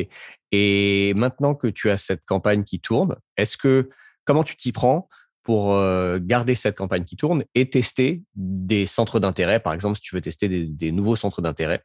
[0.52, 3.90] Et maintenant que tu as cette campagne qui tourne, est-ce que
[4.24, 5.08] comment tu t'y prends
[5.42, 5.78] pour
[6.18, 10.20] garder cette campagne qui tourne et tester des centres d'intérêt, par exemple, si tu veux
[10.20, 11.84] tester des, nouveaux centres d'intérêt.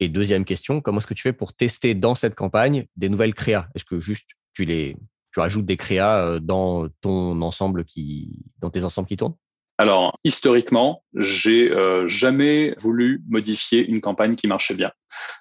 [0.00, 3.34] Et deuxième question, comment est-ce que tu fais pour tester dans cette campagne des nouvelles
[3.34, 3.68] créas?
[3.74, 4.96] Est-ce que juste tu les
[5.34, 9.36] tu rajoutes des créas dans ton ensemble qui dans tes ensembles qui tournent?
[9.76, 14.92] Alors, historiquement, j'ai euh, jamais voulu modifier une campagne qui marchait bien.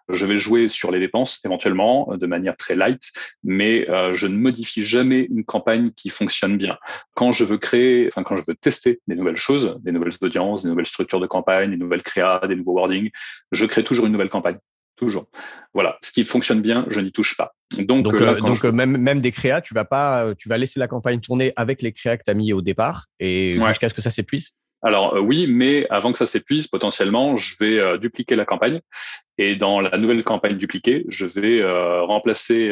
[0.09, 3.11] Je vais jouer sur les dépenses éventuellement de manière très light,
[3.43, 6.77] mais euh, je ne modifie jamais une campagne qui fonctionne bien.
[7.13, 10.63] Quand je veux créer, enfin quand je veux tester des nouvelles choses, des nouvelles audiences,
[10.63, 13.11] des nouvelles structures de campagne, des nouvelles créas, des nouveaux wordings,
[13.51, 14.57] je crée toujours une nouvelle campagne.
[14.95, 15.27] Toujours.
[15.73, 15.97] Voilà.
[16.01, 17.56] Ce qui fonctionne bien, je n'y touche pas.
[17.77, 20.88] Donc, donc, euh, euh, même, même des créas, tu vas pas, tu vas laisser la
[20.88, 24.01] campagne tourner avec les créas que tu as mis au départ et jusqu'à ce que
[24.01, 24.51] ça s'épuise?
[24.83, 28.81] Alors euh, oui, mais avant que ça s'épuise, potentiellement, je vais euh, dupliquer la campagne.
[29.39, 32.71] Et dans la nouvelle campagne dupliquée, je vais euh, remplacer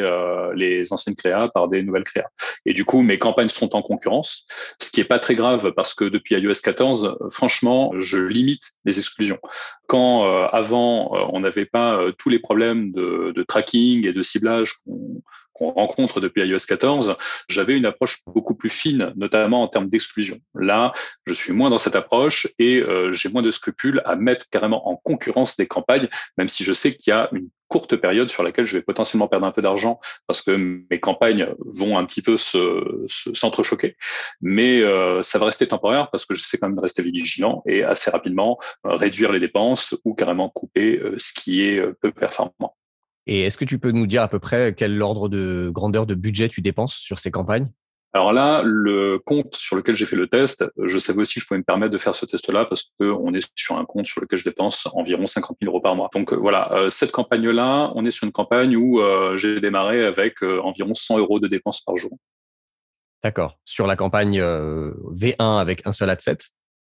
[0.54, 2.28] les anciennes créas par des nouvelles créas.
[2.66, 4.46] Et du coup, mes campagnes seront en concurrence,
[4.80, 8.98] ce qui est pas très grave parce que depuis iOS 14, franchement, je limite les
[9.00, 9.40] exclusions.
[9.88, 15.20] Quand avant, on n'avait pas tous les problèmes de, de, tracking et de ciblage qu'on
[15.52, 17.16] qu'on rencontre depuis iOS 14,
[17.48, 20.38] j'avais une approche beaucoup plus fine, notamment en termes d'exclusion.
[20.54, 20.92] Là,
[21.26, 24.88] je suis moins dans cette approche et euh, j'ai moins de scrupules à mettre carrément
[24.88, 28.42] en concurrence des campagnes, même si je sais qu'il y a une courte période sur
[28.42, 32.20] laquelle je vais potentiellement perdre un peu d'argent parce que mes campagnes vont un petit
[32.20, 33.96] peu se, s'entrechoquer.
[34.42, 37.62] Mais euh, ça va rester temporaire parce que je sais quand même de rester vigilant
[37.66, 42.76] et assez rapidement euh, réduire les dépenses ou carrément couper ce qui est peu performant.
[43.26, 46.14] Et est-ce que tu peux nous dire à peu près quel ordre de grandeur de
[46.14, 47.70] budget tu dépenses sur ces campagnes?
[48.14, 51.46] Alors là, le compte sur lequel j'ai fait le test, je savais aussi que je
[51.46, 54.38] pouvais me permettre de faire ce test-là parce qu'on est sur un compte sur lequel
[54.38, 56.10] je dépense environ 50 000 euros par mois.
[56.12, 60.04] Donc euh, voilà, euh, cette campagne-là, on est sur une campagne où euh, j'ai démarré
[60.04, 62.10] avec environ 100 euros de dépenses par jour.
[63.24, 63.58] D'accord.
[63.64, 66.50] Sur la campagne V1 avec un seul ad set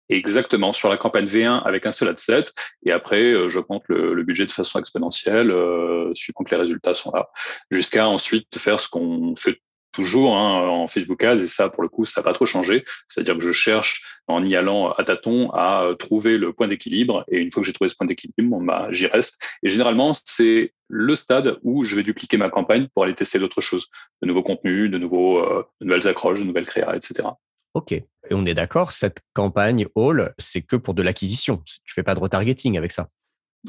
[0.10, 2.54] Exactement, sur la campagne V1 avec un seul ad set.
[2.84, 6.96] Et après, euh, je compte le, budget de façon exponentielle, euh, suivant que les résultats
[6.96, 7.30] sont là,
[7.70, 11.90] jusqu'à ensuite faire ce qu'on fait toujours hein, en Facebook Ads et ça pour le
[11.90, 12.86] coup ça n'a pas trop changé.
[13.08, 17.24] C'est-à-dire que je cherche en y allant à tâtons à euh, trouver le point d'équilibre
[17.30, 19.42] et une fois que j'ai trouvé ce point d'équilibre, bah, j'y reste.
[19.64, 23.62] Et généralement c'est le stade où je vais dupliquer ma campagne pour aller tester d'autres
[23.62, 23.88] choses,
[24.22, 27.30] de nouveaux contenus, de, nouveaux, euh, de nouvelles accroches, de nouvelles créas, etc.
[27.74, 27.92] Ok.
[27.92, 31.64] Et on est d'accord, cette campagne All, c'est que pour de l'acquisition.
[31.66, 33.10] Tu fais pas de retargeting avec ça.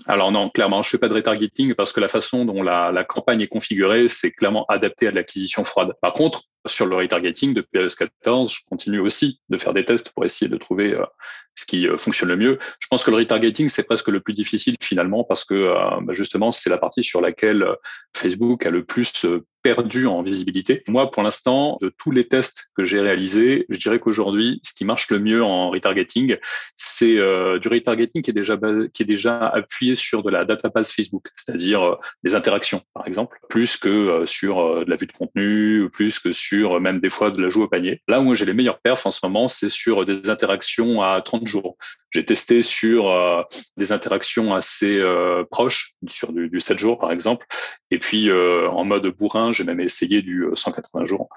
[0.06, 3.04] Alors non, clairement, je fais pas de retargeting parce que la façon dont la, la
[3.04, 5.94] campagne est configurée, c'est clairement adapté à de l'acquisition froide.
[6.00, 10.10] Par contre, sur le retargeting, depuis iOS 14, je continue aussi de faire des tests
[10.10, 11.04] pour essayer de trouver euh,
[11.54, 12.58] ce qui euh, fonctionne le mieux.
[12.78, 16.12] Je pense que le retargeting, c'est presque le plus difficile finalement parce que euh, bah,
[16.12, 17.66] justement, c'est la partie sur laquelle
[18.14, 19.26] Facebook a le plus
[19.62, 20.82] perdu en visibilité.
[20.88, 24.86] Moi, pour l'instant, de tous les tests que j'ai réalisés, je dirais qu'aujourd'hui, ce qui
[24.86, 26.38] marche le mieux en retargeting,
[26.76, 28.58] c'est du retargeting qui est déjà
[28.94, 33.76] qui est déjà appuyé sur de la database Facebook, c'est-à-dire des interactions, par exemple, plus
[33.76, 37.48] que sur de la vue de contenu, plus que sur même des fois de la
[37.48, 38.02] joue au panier.
[38.08, 41.46] Là où j'ai les meilleurs perfs en ce moment, c'est sur des interactions à 30
[41.46, 41.76] jours.
[42.10, 43.08] J'ai testé sur
[43.76, 45.00] des interactions assez
[45.50, 47.46] proches, sur du, du 7 jours par exemple,
[47.90, 51.28] et puis en mode bourrin j'ai même essayé du 180 euh, jours.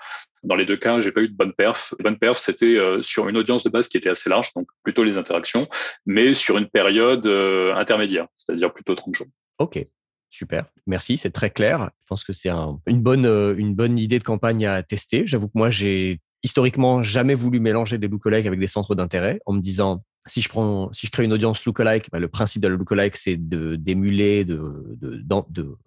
[0.43, 1.93] Dans les deux cas, j'ai pas eu de bonne perf.
[1.99, 5.03] Bonne perf, c'était euh, sur une audience de base qui était assez large, donc plutôt
[5.03, 5.67] les interactions,
[6.05, 9.27] mais sur une période euh, intermédiaire, c'est-à-dire plutôt 30 jours.
[9.59, 9.85] Ok.
[10.33, 11.91] Super, merci, c'est très clair.
[12.01, 15.27] Je pense que c'est une, bonne, une bonne idée de campagne à tester.
[15.27, 19.53] J'avoue que moi, j'ai historiquement jamais voulu mélanger des lookalikes avec des centres d'intérêt en
[19.53, 22.67] me disant si je prends, si je crée une audience lookalike, bah, le principe de
[22.67, 24.97] la lookalike, c'est de d'émuler, de,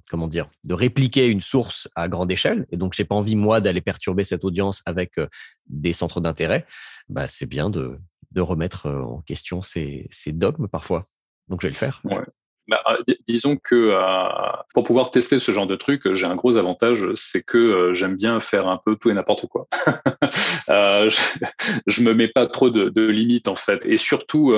[0.09, 2.66] comment dire, de répliquer une source à grande échelle.
[2.70, 5.26] Et donc, j'ai pas envie moi d'aller perturber cette audience avec euh,
[5.66, 6.66] des centres d'intérêt.
[7.09, 7.98] Bah, c'est bien de,
[8.30, 11.02] de remettre euh, en question ces, dogmes parfois.
[11.48, 12.00] Donc, je vais le faire.
[12.68, 14.29] Bah, euh, disons que euh,
[14.74, 18.16] pour pouvoir tester ce genre de truc, j'ai un gros avantage, c'est que euh, j'aime
[18.16, 19.68] bien faire un peu tout et n'importe quoi.
[20.68, 21.11] euh,
[21.87, 24.55] je, me mets pas trop de, de, limites en fait, et surtout,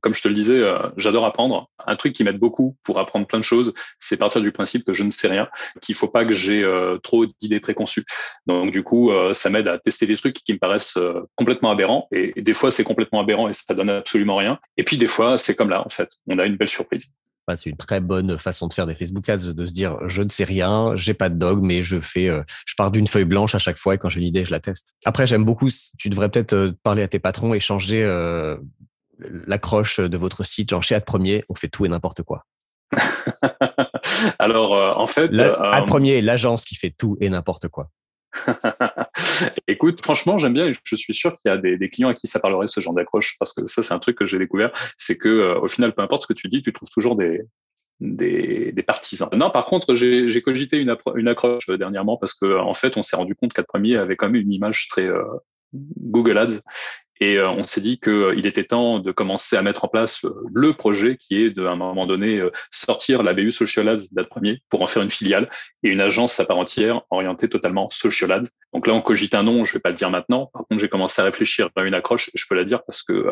[0.00, 0.60] comme je te le disais,
[0.96, 1.70] j'adore apprendre.
[1.86, 4.92] Un truc qui m'aide beaucoup pour apprendre plein de choses, c'est partir du principe que
[4.92, 5.48] je ne sais rien,
[5.80, 6.66] qu'il faut pas que j'ai
[7.02, 8.04] trop d'idées préconçues.
[8.46, 10.98] Donc du coup, ça m'aide à tester des trucs qui me paraissent
[11.36, 14.58] complètement aberrants, et, et des fois c'est complètement aberrant et ça donne absolument rien.
[14.76, 17.10] Et puis des fois, c'est comme là en fait, on a une belle surprise
[17.56, 20.28] c'est une très bonne façon de faire des Facebook Ads, de se dire je ne
[20.28, 23.54] sais rien, j'ai pas de dog, mais je fais, euh, je pars d'une feuille blanche
[23.54, 24.94] à chaque fois et quand j'ai une idée, je la teste.
[25.04, 25.68] Après, j'aime beaucoup.
[25.98, 28.56] Tu devrais peut-être euh, parler à tes patrons et changer euh,
[29.18, 30.70] l'accroche de votre site.
[30.70, 32.44] Genre chez Ad Premier, on fait tout et n'importe quoi.
[34.38, 37.90] Alors, en fait, Ad Premier, l'agence qui fait tout et n'importe quoi.
[39.68, 42.26] Écoute, franchement, j'aime bien et je suis sûr qu'il y a des, clients à qui
[42.26, 44.72] ça parlerait ce genre d'accroche parce que ça, c'est un truc que j'ai découvert.
[44.96, 47.44] C'est que euh, au final, peu importe ce que tu dis, tu trouves toujours des,
[48.86, 49.28] partisans.
[49.32, 50.90] Non, par contre, j'ai cogité une,
[51.28, 54.26] accroche euh, dernièrement parce que en fait, on s'est rendu compte qu'à premier avait quand
[54.26, 55.24] même une image très euh,
[55.74, 56.60] Google Ads
[57.20, 60.24] et euh, on s'est dit qu'il euh, était temps de commencer à mettre en place
[60.24, 64.12] euh, le projet qui est de, à un moment donné, sortir la BU Social Ads
[64.12, 65.50] date premier pour en faire une filiale
[65.82, 68.48] et une agence à part entière orientée totalement Social Ads.
[68.72, 70.46] Donc là, on cogite un nom, je vais pas le dire maintenant.
[70.52, 73.26] Par contre, j'ai commencé à réfléchir à une accroche, je peux la dire parce que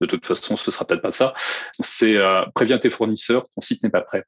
[0.00, 1.34] de toute façon, ce sera peut-être pas ça.
[1.80, 2.16] C'est
[2.54, 4.24] préviens tes fournisseurs, ton site n'est pas prêt.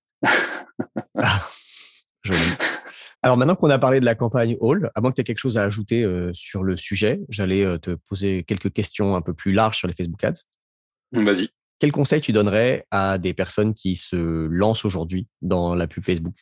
[1.19, 1.41] ah.
[3.23, 5.59] Alors maintenant qu'on a parlé de la campagne Hall, moins que tu aies quelque chose
[5.59, 9.53] à ajouter euh, sur le sujet, j'allais euh, te poser quelques questions un peu plus
[9.53, 10.43] larges sur les Facebook Ads.
[11.13, 11.49] Vas-y.
[11.81, 16.35] Quel conseil tu donnerais à des personnes qui se lancent aujourd'hui dans la pub Facebook?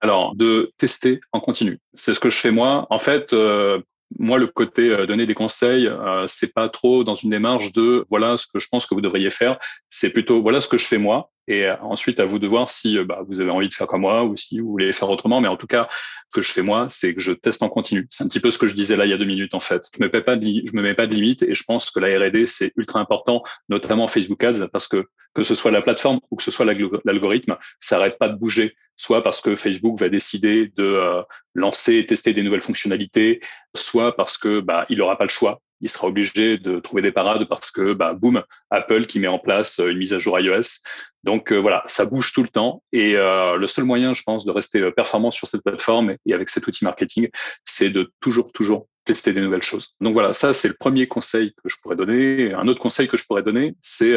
[0.00, 1.80] Alors, de tester en continu.
[1.94, 2.86] C'est ce que je fais moi.
[2.90, 3.80] En fait, euh,
[4.18, 5.90] moi, le côté donner des conseils,
[6.26, 9.30] c'est pas trop dans une démarche de voilà ce que je pense que vous devriez
[9.30, 9.58] faire.
[9.88, 11.31] C'est plutôt voilà ce que je fais moi.
[11.48, 14.24] Et ensuite, à vous de voir si bah, vous avez envie de faire comme moi
[14.24, 15.40] ou si vous voulez faire autrement.
[15.40, 18.06] Mais en tout cas, ce que je fais moi, c'est que je teste en continu.
[18.10, 19.60] C'est un petit peu ce que je disais là il y a deux minutes en
[19.60, 19.88] fait.
[19.94, 22.16] Je me mets pas de, me mets pas de limite et je pense que la
[22.18, 26.36] R&D c'est ultra important, notamment Facebook Ads, parce que que ce soit la plateforme ou
[26.36, 26.66] que ce soit
[27.04, 28.76] l'algorithme, ça arrête pas de bouger.
[28.96, 31.22] Soit parce que Facebook va décider de euh,
[31.54, 33.40] lancer et tester des nouvelles fonctionnalités,
[33.74, 37.12] soit parce que bah il aura pas le choix il sera obligé de trouver des
[37.12, 40.38] parades parce que, bah, boum, Apple qui met en place euh, une mise à jour
[40.40, 40.80] iOS.
[41.24, 42.82] Donc euh, voilà, ça bouge tout le temps.
[42.92, 46.48] Et euh, le seul moyen, je pense, de rester performant sur cette plateforme et avec
[46.48, 47.28] cet outil marketing,
[47.64, 49.94] c'est de toujours, toujours tester des nouvelles choses.
[50.00, 52.54] Donc voilà, ça c'est le premier conseil que je pourrais donner.
[52.54, 54.14] Un autre conseil que je pourrais donner, c'est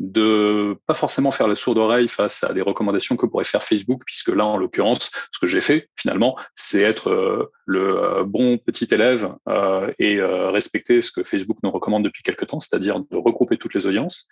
[0.00, 4.02] de pas forcément faire la sourde oreille face à des recommandations que pourrait faire Facebook,
[4.06, 8.56] puisque là, en l'occurrence, ce que j'ai fait finalement, c'est être euh, le euh, bon
[8.56, 13.16] petit élève euh, et respecter ce que Facebook nous recommande depuis quelque temps, c'est-à-dire de
[13.16, 14.26] regrouper toutes les audiences.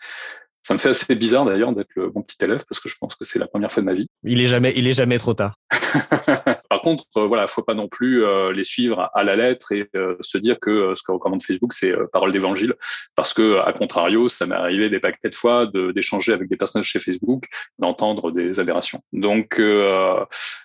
[0.63, 3.15] Ça me fait assez bizarre d'ailleurs d'être le bon petit élève parce que je pense
[3.15, 4.09] que c'est la première fois de ma vie.
[4.25, 5.55] Il est jamais, il est jamais trop tard.
[6.79, 8.23] Par contre, voilà, faut pas non plus
[8.55, 12.31] les suivre à la lettre et se dire que ce que recommande Facebook, c'est parole
[12.31, 12.75] d'évangile,
[13.17, 16.87] parce que à contrario, ça m'est arrivé des paquets de fois d'échanger avec des personnages
[16.87, 17.47] chez Facebook,
[17.81, 19.01] d'entendre des aberrations.
[19.13, 19.61] Donc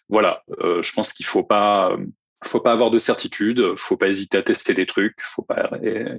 [0.08, 1.98] voilà, je pense qu'il faut pas
[2.44, 5.72] faut pas avoir de certitude, faut pas hésiter à tester des trucs, faut pas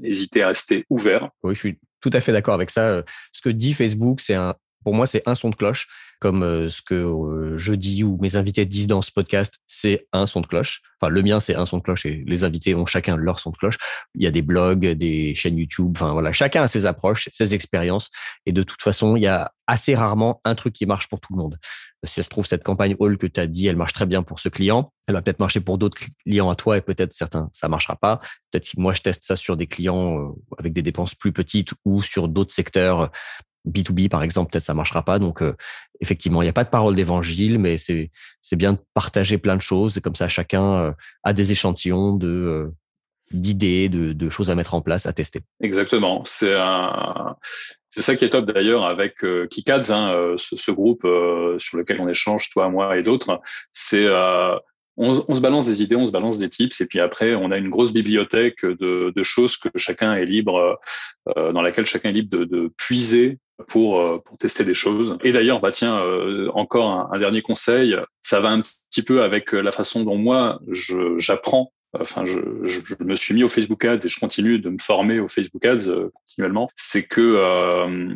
[0.02, 1.30] hésiter à rester ouvert.
[1.44, 3.04] Oui, je suis tout à fait d'accord avec ça.
[3.30, 5.88] Ce que dit Facebook, c'est un, pour moi, c'est un son de cloche,
[6.20, 10.06] comme euh, ce que euh, je dis ou mes invités disent dans ce podcast, c'est
[10.12, 10.82] un son de cloche.
[11.00, 13.50] Enfin, le mien, c'est un son de cloche et les invités ont chacun leur son
[13.50, 13.78] de cloche.
[14.14, 17.54] Il y a des blogs, des chaînes YouTube, enfin voilà, chacun a ses approches, ses
[17.54, 18.10] expériences.
[18.46, 21.32] Et de toute façon, il y a assez rarement un truc qui marche pour tout
[21.32, 21.58] le monde.
[22.04, 24.22] Si ça se trouve, cette campagne Hall que tu as dit, elle marche très bien
[24.22, 24.92] pour ce client.
[25.06, 28.20] Elle va peut-être marcher pour d'autres clients à toi et peut-être certains, ça marchera pas.
[28.50, 31.70] Peut-être que moi, je teste ça sur des clients euh, avec des dépenses plus petites
[31.84, 33.10] ou sur d'autres secteurs
[33.66, 35.18] B2B, par exemple, peut-être ça marchera pas.
[35.18, 35.54] Donc, euh,
[36.00, 38.10] effectivement, il n'y a pas de parole d'évangile, mais c'est
[38.42, 40.00] c'est bien de partager plein de choses.
[40.02, 42.70] Comme ça, chacun euh, a des échantillons de euh,
[43.30, 45.40] d'idées, de, de, choses à mettre en place, à tester.
[45.60, 46.22] Exactement.
[46.26, 47.36] C'est un,
[47.88, 51.06] c'est ça qui est top d'ailleurs avec euh, Kikads, hein, ce, ce, groupe
[51.58, 53.40] sur lequel on échange toi, moi et d'autres.
[53.72, 54.06] C'est
[54.96, 57.50] on, on, se balance des idées, on se balance des tips, et puis après, on
[57.50, 60.78] a une grosse bibliothèque de, de choses que chacun est libre,
[61.36, 65.16] euh, dans laquelle chacun est libre de, de puiser pour, euh, pour tester des choses.
[65.22, 69.22] Et d'ailleurs, bah tiens, euh, encore un, un, dernier conseil, ça va un petit peu
[69.22, 70.60] avec la façon dont moi
[71.18, 71.72] j'apprends.
[71.98, 74.78] Enfin, je, je, je, me suis mis au Facebook Ads et je continue de me
[74.78, 76.68] former au Facebook Ads continuellement.
[76.76, 78.14] C'est que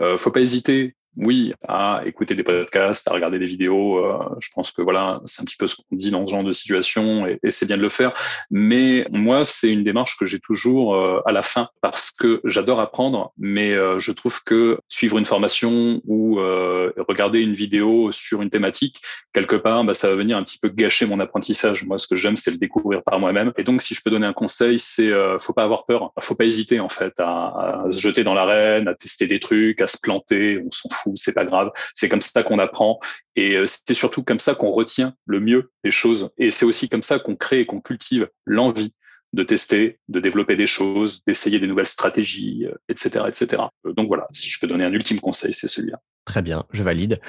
[0.00, 4.04] euh, faut pas hésiter oui, à écouter des podcasts, à regarder des vidéos.
[4.04, 6.44] Euh, je pense que voilà, c'est un petit peu ce qu'on dit dans ce genre
[6.44, 8.12] de situation et, c'est bien de le faire.
[8.50, 12.80] Mais moi, c'est une démarche que j'ai toujours euh, à la fin parce que j'adore
[12.80, 18.50] apprendre, mais euh, je trouve que suivre une formation ou regarder une vidéo sur une
[18.50, 19.00] thématique,
[19.32, 21.84] quelque part, bah, ça va venir un petit peu gâcher mon apprentissage.
[21.84, 23.52] Moi, ce que j'aime, c'est le découvrir par moi-même.
[23.56, 26.44] Et donc, si je peux donner un conseil, c'est faut pas avoir peur, faut pas
[26.44, 30.62] hésiter en fait à se jeter dans l'arène, à tester des trucs, à se planter.
[30.64, 31.70] On s'en fout c'est pas grave.
[31.94, 32.98] C'est comme ça qu'on apprend
[33.36, 36.30] et euh, c'est surtout comme ça qu'on retient le mieux les choses.
[36.38, 38.94] Et c'est aussi comme ça qu'on crée et qu'on cultive l'envie
[39.32, 43.62] de tester, de développer des choses, d'essayer des nouvelles stratégies, etc., euh, etc.
[43.86, 46.00] Euh, donc voilà, si je peux donner un ultime conseil, c'est celui-là.
[46.24, 47.20] Très bien, je valide.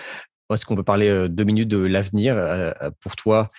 [0.52, 2.38] Est-ce qu'on peut parler deux minutes de l'avenir
[3.02, 3.52] pour toi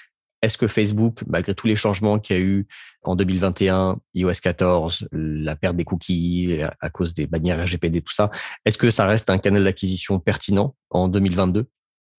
[0.43, 2.67] est-ce que Facebook, malgré tous les changements qu'il y a eu
[3.03, 8.31] en 2021, iOS 14, la perte des cookies à cause des bannières RGPD, tout ça,
[8.65, 11.67] est-ce que ça reste un canal d'acquisition pertinent en 2022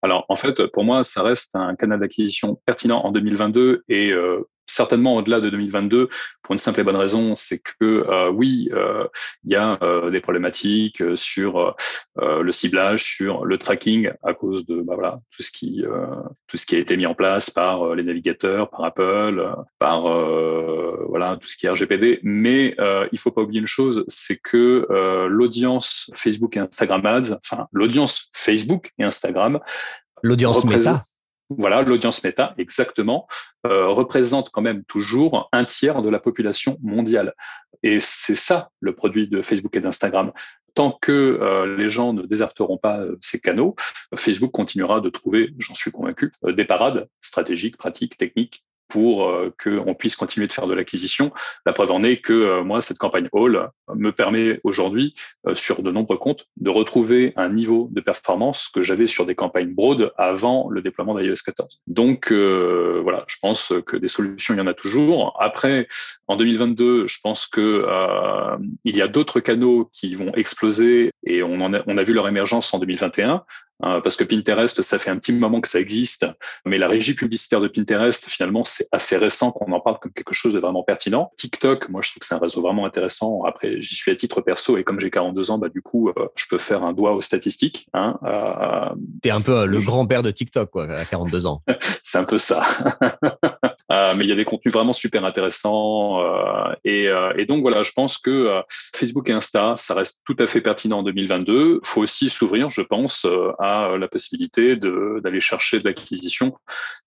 [0.02, 4.48] alors en fait, pour moi, ça reste un canal d'acquisition pertinent en 2022 et euh,
[4.70, 6.10] certainement au-delà de 2022
[6.42, 9.08] pour une simple et bonne raison, c'est que euh, oui, euh,
[9.44, 11.76] il y a euh, des problématiques sur
[12.18, 15.84] le ciblage, sur le tracking à cause de bah, voilà tout ce qui
[16.48, 20.02] tout ce qui a été mis en place par les navigateurs, par Apple, par
[21.08, 22.20] voilà tout ce qui est RGPD.
[22.24, 22.76] Mais
[23.12, 24.88] il faut pas oublier une chose, c'est que
[25.30, 29.60] l'audience Facebook et Instagram Ads, enfin l'audience Facebook et Instagram,
[30.24, 31.02] l'audience Meta
[31.50, 33.28] voilà, l'audience méta, exactement,
[33.66, 37.34] euh, représente quand même toujours un tiers de la population mondiale.
[37.82, 40.32] Et c'est ça le produit de Facebook et d'Instagram.
[40.76, 43.76] Tant que euh, les gens ne déserteront pas euh, ces canaux,
[44.16, 49.94] Facebook continuera de trouver, j'en suis convaincu, des parades stratégiques, pratiques, techniques pour euh, qu'on
[49.94, 51.32] puisse continuer de faire de l'acquisition.
[51.66, 55.14] La preuve en est que euh, moi, cette campagne All me permet aujourd'hui,
[55.48, 59.36] euh, sur de nombreux comptes, de retrouver un niveau de performance que j'avais sur des
[59.36, 61.80] campagnes broad avant le déploiement d'iOS 14.
[61.88, 65.38] Donc voilà, je pense que des solutions, il y en a toujours.
[65.40, 65.88] Après,
[66.28, 67.86] en 2022, je pense que
[68.84, 72.14] il y a d'autres canaux qui vont exploser et on, en a, on a vu
[72.14, 73.44] leur émergence en 2021.
[73.82, 76.26] Hein, parce que Pinterest, ça fait un petit moment que ça existe,
[76.66, 80.34] mais la régie publicitaire de Pinterest, finalement, c'est assez récent qu'on en parle comme quelque
[80.34, 81.32] chose de vraiment pertinent.
[81.38, 83.44] TikTok, moi, je trouve que c'est un réseau vraiment intéressant.
[83.44, 86.14] Après, j'y suis à titre perso et comme j'ai 42 ans, bah du coup, euh,
[86.36, 87.88] je peux faire un doigt aux statistiques.
[87.94, 91.64] Hein, euh, T'es un peu le grand-père de TikTok, quoi, à 42 ans.
[92.04, 92.66] c'est un peu ça.
[93.92, 96.22] Euh, mais il y a des contenus vraiment super intéressants.
[96.22, 98.62] Euh, et, euh, et, donc voilà, je pense que
[98.96, 101.80] Facebook et Insta, ça reste tout à fait pertinent en 2022.
[101.84, 103.26] Il faut aussi s'ouvrir, je pense,
[103.60, 106.56] à la possibilité d'aller chercher de l'acquisition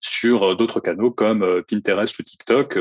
[0.01, 2.77] sur d'autres canaux comme Pinterest ou TikTok,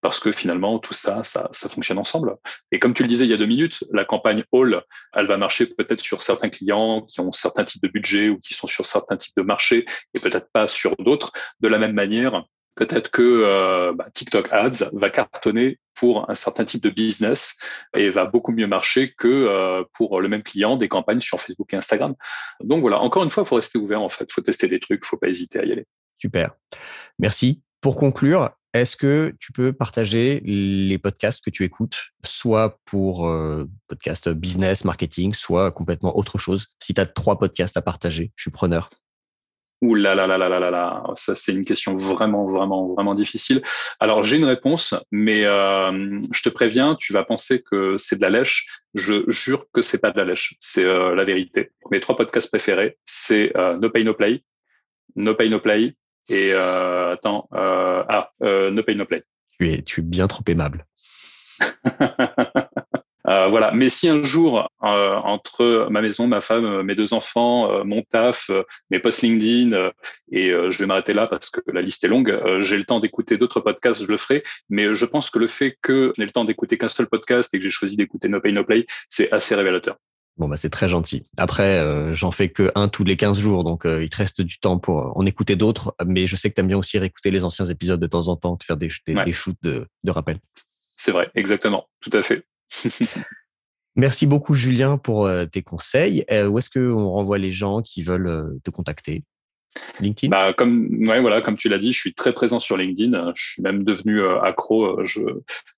[0.00, 2.36] parce que finalement tout ça, ça, ça fonctionne ensemble.
[2.70, 4.82] Et comme tu le disais il y a deux minutes, la campagne All,
[5.14, 8.54] elle va marcher peut-être sur certains clients qui ont certains types de budget ou qui
[8.54, 11.32] sont sur certains types de marchés et peut-être pas sur d'autres.
[11.60, 12.44] De la même manière,
[12.78, 17.56] peut-être que euh, bah, TikTok Ads va cartonner pour un certain type de business
[17.96, 21.74] et va beaucoup mieux marcher que euh, pour le même client des campagnes sur Facebook
[21.74, 22.14] et Instagram.
[22.62, 24.78] Donc voilà, encore une fois, il faut rester ouvert en fait, il faut tester des
[24.78, 25.86] trucs, il faut pas hésiter à y aller.
[26.18, 26.52] Super.
[27.18, 27.62] Merci.
[27.80, 33.68] Pour conclure, est-ce que tu peux partager les podcasts que tu écoutes, soit pour euh,
[33.88, 36.68] podcast business, marketing, soit complètement autre chose?
[36.80, 38.90] Si tu as trois podcasts à partager, je suis preneur.
[39.80, 43.14] Ouh là là là là là là là, ça c'est une question vraiment vraiment vraiment
[43.14, 43.62] difficile.
[44.00, 48.22] Alors j'ai une réponse, mais euh, je te préviens, tu vas penser que c'est de
[48.22, 48.66] la lèche.
[48.94, 51.70] Je jure que c'est pas de la lèche, c'est euh, la vérité.
[51.92, 54.42] Mes trois podcasts préférés, c'est euh, No Pay No Play,
[55.14, 55.94] No Pay No Play
[56.28, 59.22] et euh, attends, euh, ah, euh, No Pay No Play.
[59.58, 60.86] Tu es, tu es bien trop aimable.
[63.28, 63.72] Euh, voilà.
[63.72, 68.02] Mais si un jour, euh, entre ma maison, ma femme, mes deux enfants, euh, mon
[68.02, 68.50] taf,
[68.90, 69.90] mes posts LinkedIn,
[70.32, 73.36] et je vais m'arrêter là parce que la liste est longue, j'ai le temps d'écouter
[73.36, 74.42] d'autres podcasts, je le ferai.
[74.70, 77.58] Mais je pense que le fait que j'ai le temps d'écouter qu'un seul podcast et
[77.58, 79.96] que j'ai choisi d'écouter No Pay No Play, c'est assez révélateur.
[80.36, 81.24] Bon, bah, c'est très gentil.
[81.36, 84.78] Après, j'en fais que un tous les 15 jours, donc il te reste du temps
[84.78, 85.94] pour en écouter d'autres.
[86.06, 88.36] Mais je sais que tu aimes bien aussi réécouter les anciens épisodes de temps en
[88.36, 90.38] temps, te faire des, des, shoots de, de rappel.
[90.96, 92.44] C'est vrai, exactement, tout à fait.
[93.98, 96.24] Merci beaucoup, Julien, pour euh, tes conseils.
[96.30, 99.24] Euh, où est-ce qu'on renvoie les gens qui veulent euh, te contacter?
[99.98, 100.30] LinkedIn?
[100.30, 103.32] Bah, comme, ouais, voilà, comme tu l'as dit, je suis très présent sur LinkedIn.
[103.34, 105.04] Je suis même devenu accro.
[105.04, 105.20] Je,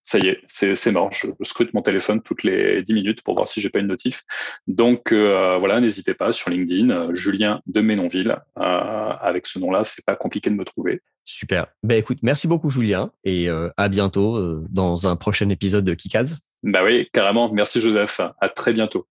[0.03, 1.11] ça y est, c'est mort.
[1.13, 4.23] Je, scrute mon téléphone toutes les 10 minutes pour voir si j'ai pas une notif.
[4.67, 8.37] Donc voilà, n'hésitez pas sur LinkedIn, Julien de Ménonville.
[8.55, 11.01] avec ce nom-là, c'est pas compliqué de me trouver.
[11.25, 11.67] Super.
[11.83, 16.39] Ben écoute, merci beaucoup, Julien, et à bientôt dans un prochain épisode de Kikaz.
[16.63, 17.51] Bah oui, carrément.
[17.53, 18.21] Merci Joseph.
[18.41, 19.07] À très bientôt.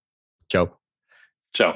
[0.51, 0.67] Ciao.
[1.53, 1.73] Ciao.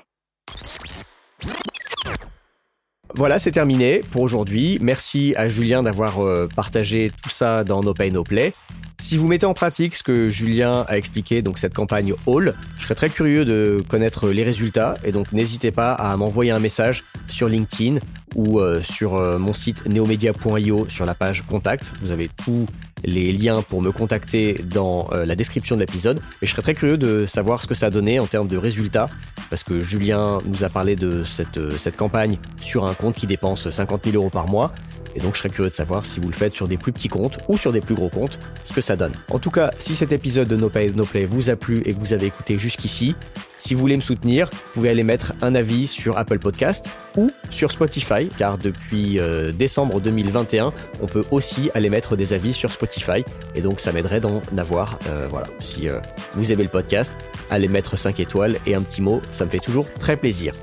[3.15, 4.80] Voilà, c'est terminé pour aujourd'hui.
[4.82, 8.53] Merci à Julien d'avoir euh, partagé tout ça dans No Pay No Play.
[8.99, 12.84] Si vous mettez en pratique ce que Julien a expliqué, donc cette campagne All, je
[12.84, 17.03] serais très curieux de connaître les résultats et donc n'hésitez pas à m'envoyer un message
[17.28, 17.99] sur LinkedIn
[18.36, 21.93] ou euh, sur euh, mon site neomedia.io sur la page contact.
[22.01, 22.65] Vous avez tous
[23.03, 26.19] les liens pour me contacter dans euh, la description de l'épisode.
[26.41, 28.57] Et je serais très curieux de savoir ce que ça a donné en termes de
[28.57, 29.09] résultats
[29.49, 33.69] parce que Julien nous a parlé de cette, cette campagne sur un compte qui dépense
[33.69, 34.73] 50 000 euros par mois.
[35.15, 37.09] Et donc je serais curieux de savoir si vous le faites sur des plus petits
[37.09, 39.13] comptes ou sur des plus gros comptes, ce que ça donne.
[39.29, 41.93] En tout cas, si cet épisode de No Pay No Play vous a plu et
[41.93, 43.15] que vous avez écouté jusqu'ici,
[43.64, 47.32] si vous voulez me soutenir, vous pouvez aller mettre un avis sur Apple Podcast ou
[47.49, 52.74] sur Spotify, car depuis euh, décembre 2021, on peut aussi aller mettre des avis sur
[52.74, 53.24] Spotify,
[53.55, 54.99] et donc ça m'aiderait d'en avoir.
[55.07, 55.99] Euh, voilà, si euh,
[56.34, 57.14] vous aimez le podcast,
[57.49, 60.53] allez mettre 5 étoiles et un petit mot, ça me fait toujours très plaisir.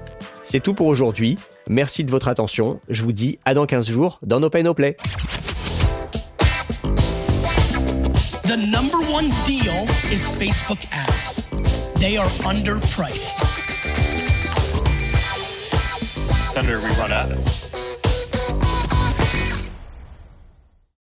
[0.42, 1.38] C'est tout pour aujourd'hui.
[1.70, 2.80] Merci de votre attention.
[2.90, 4.98] Je vous dis à dans 15 jours dans No Pay No Play.
[12.00, 13.44] They are underpriced.
[16.46, 17.69] Senator, we run ads.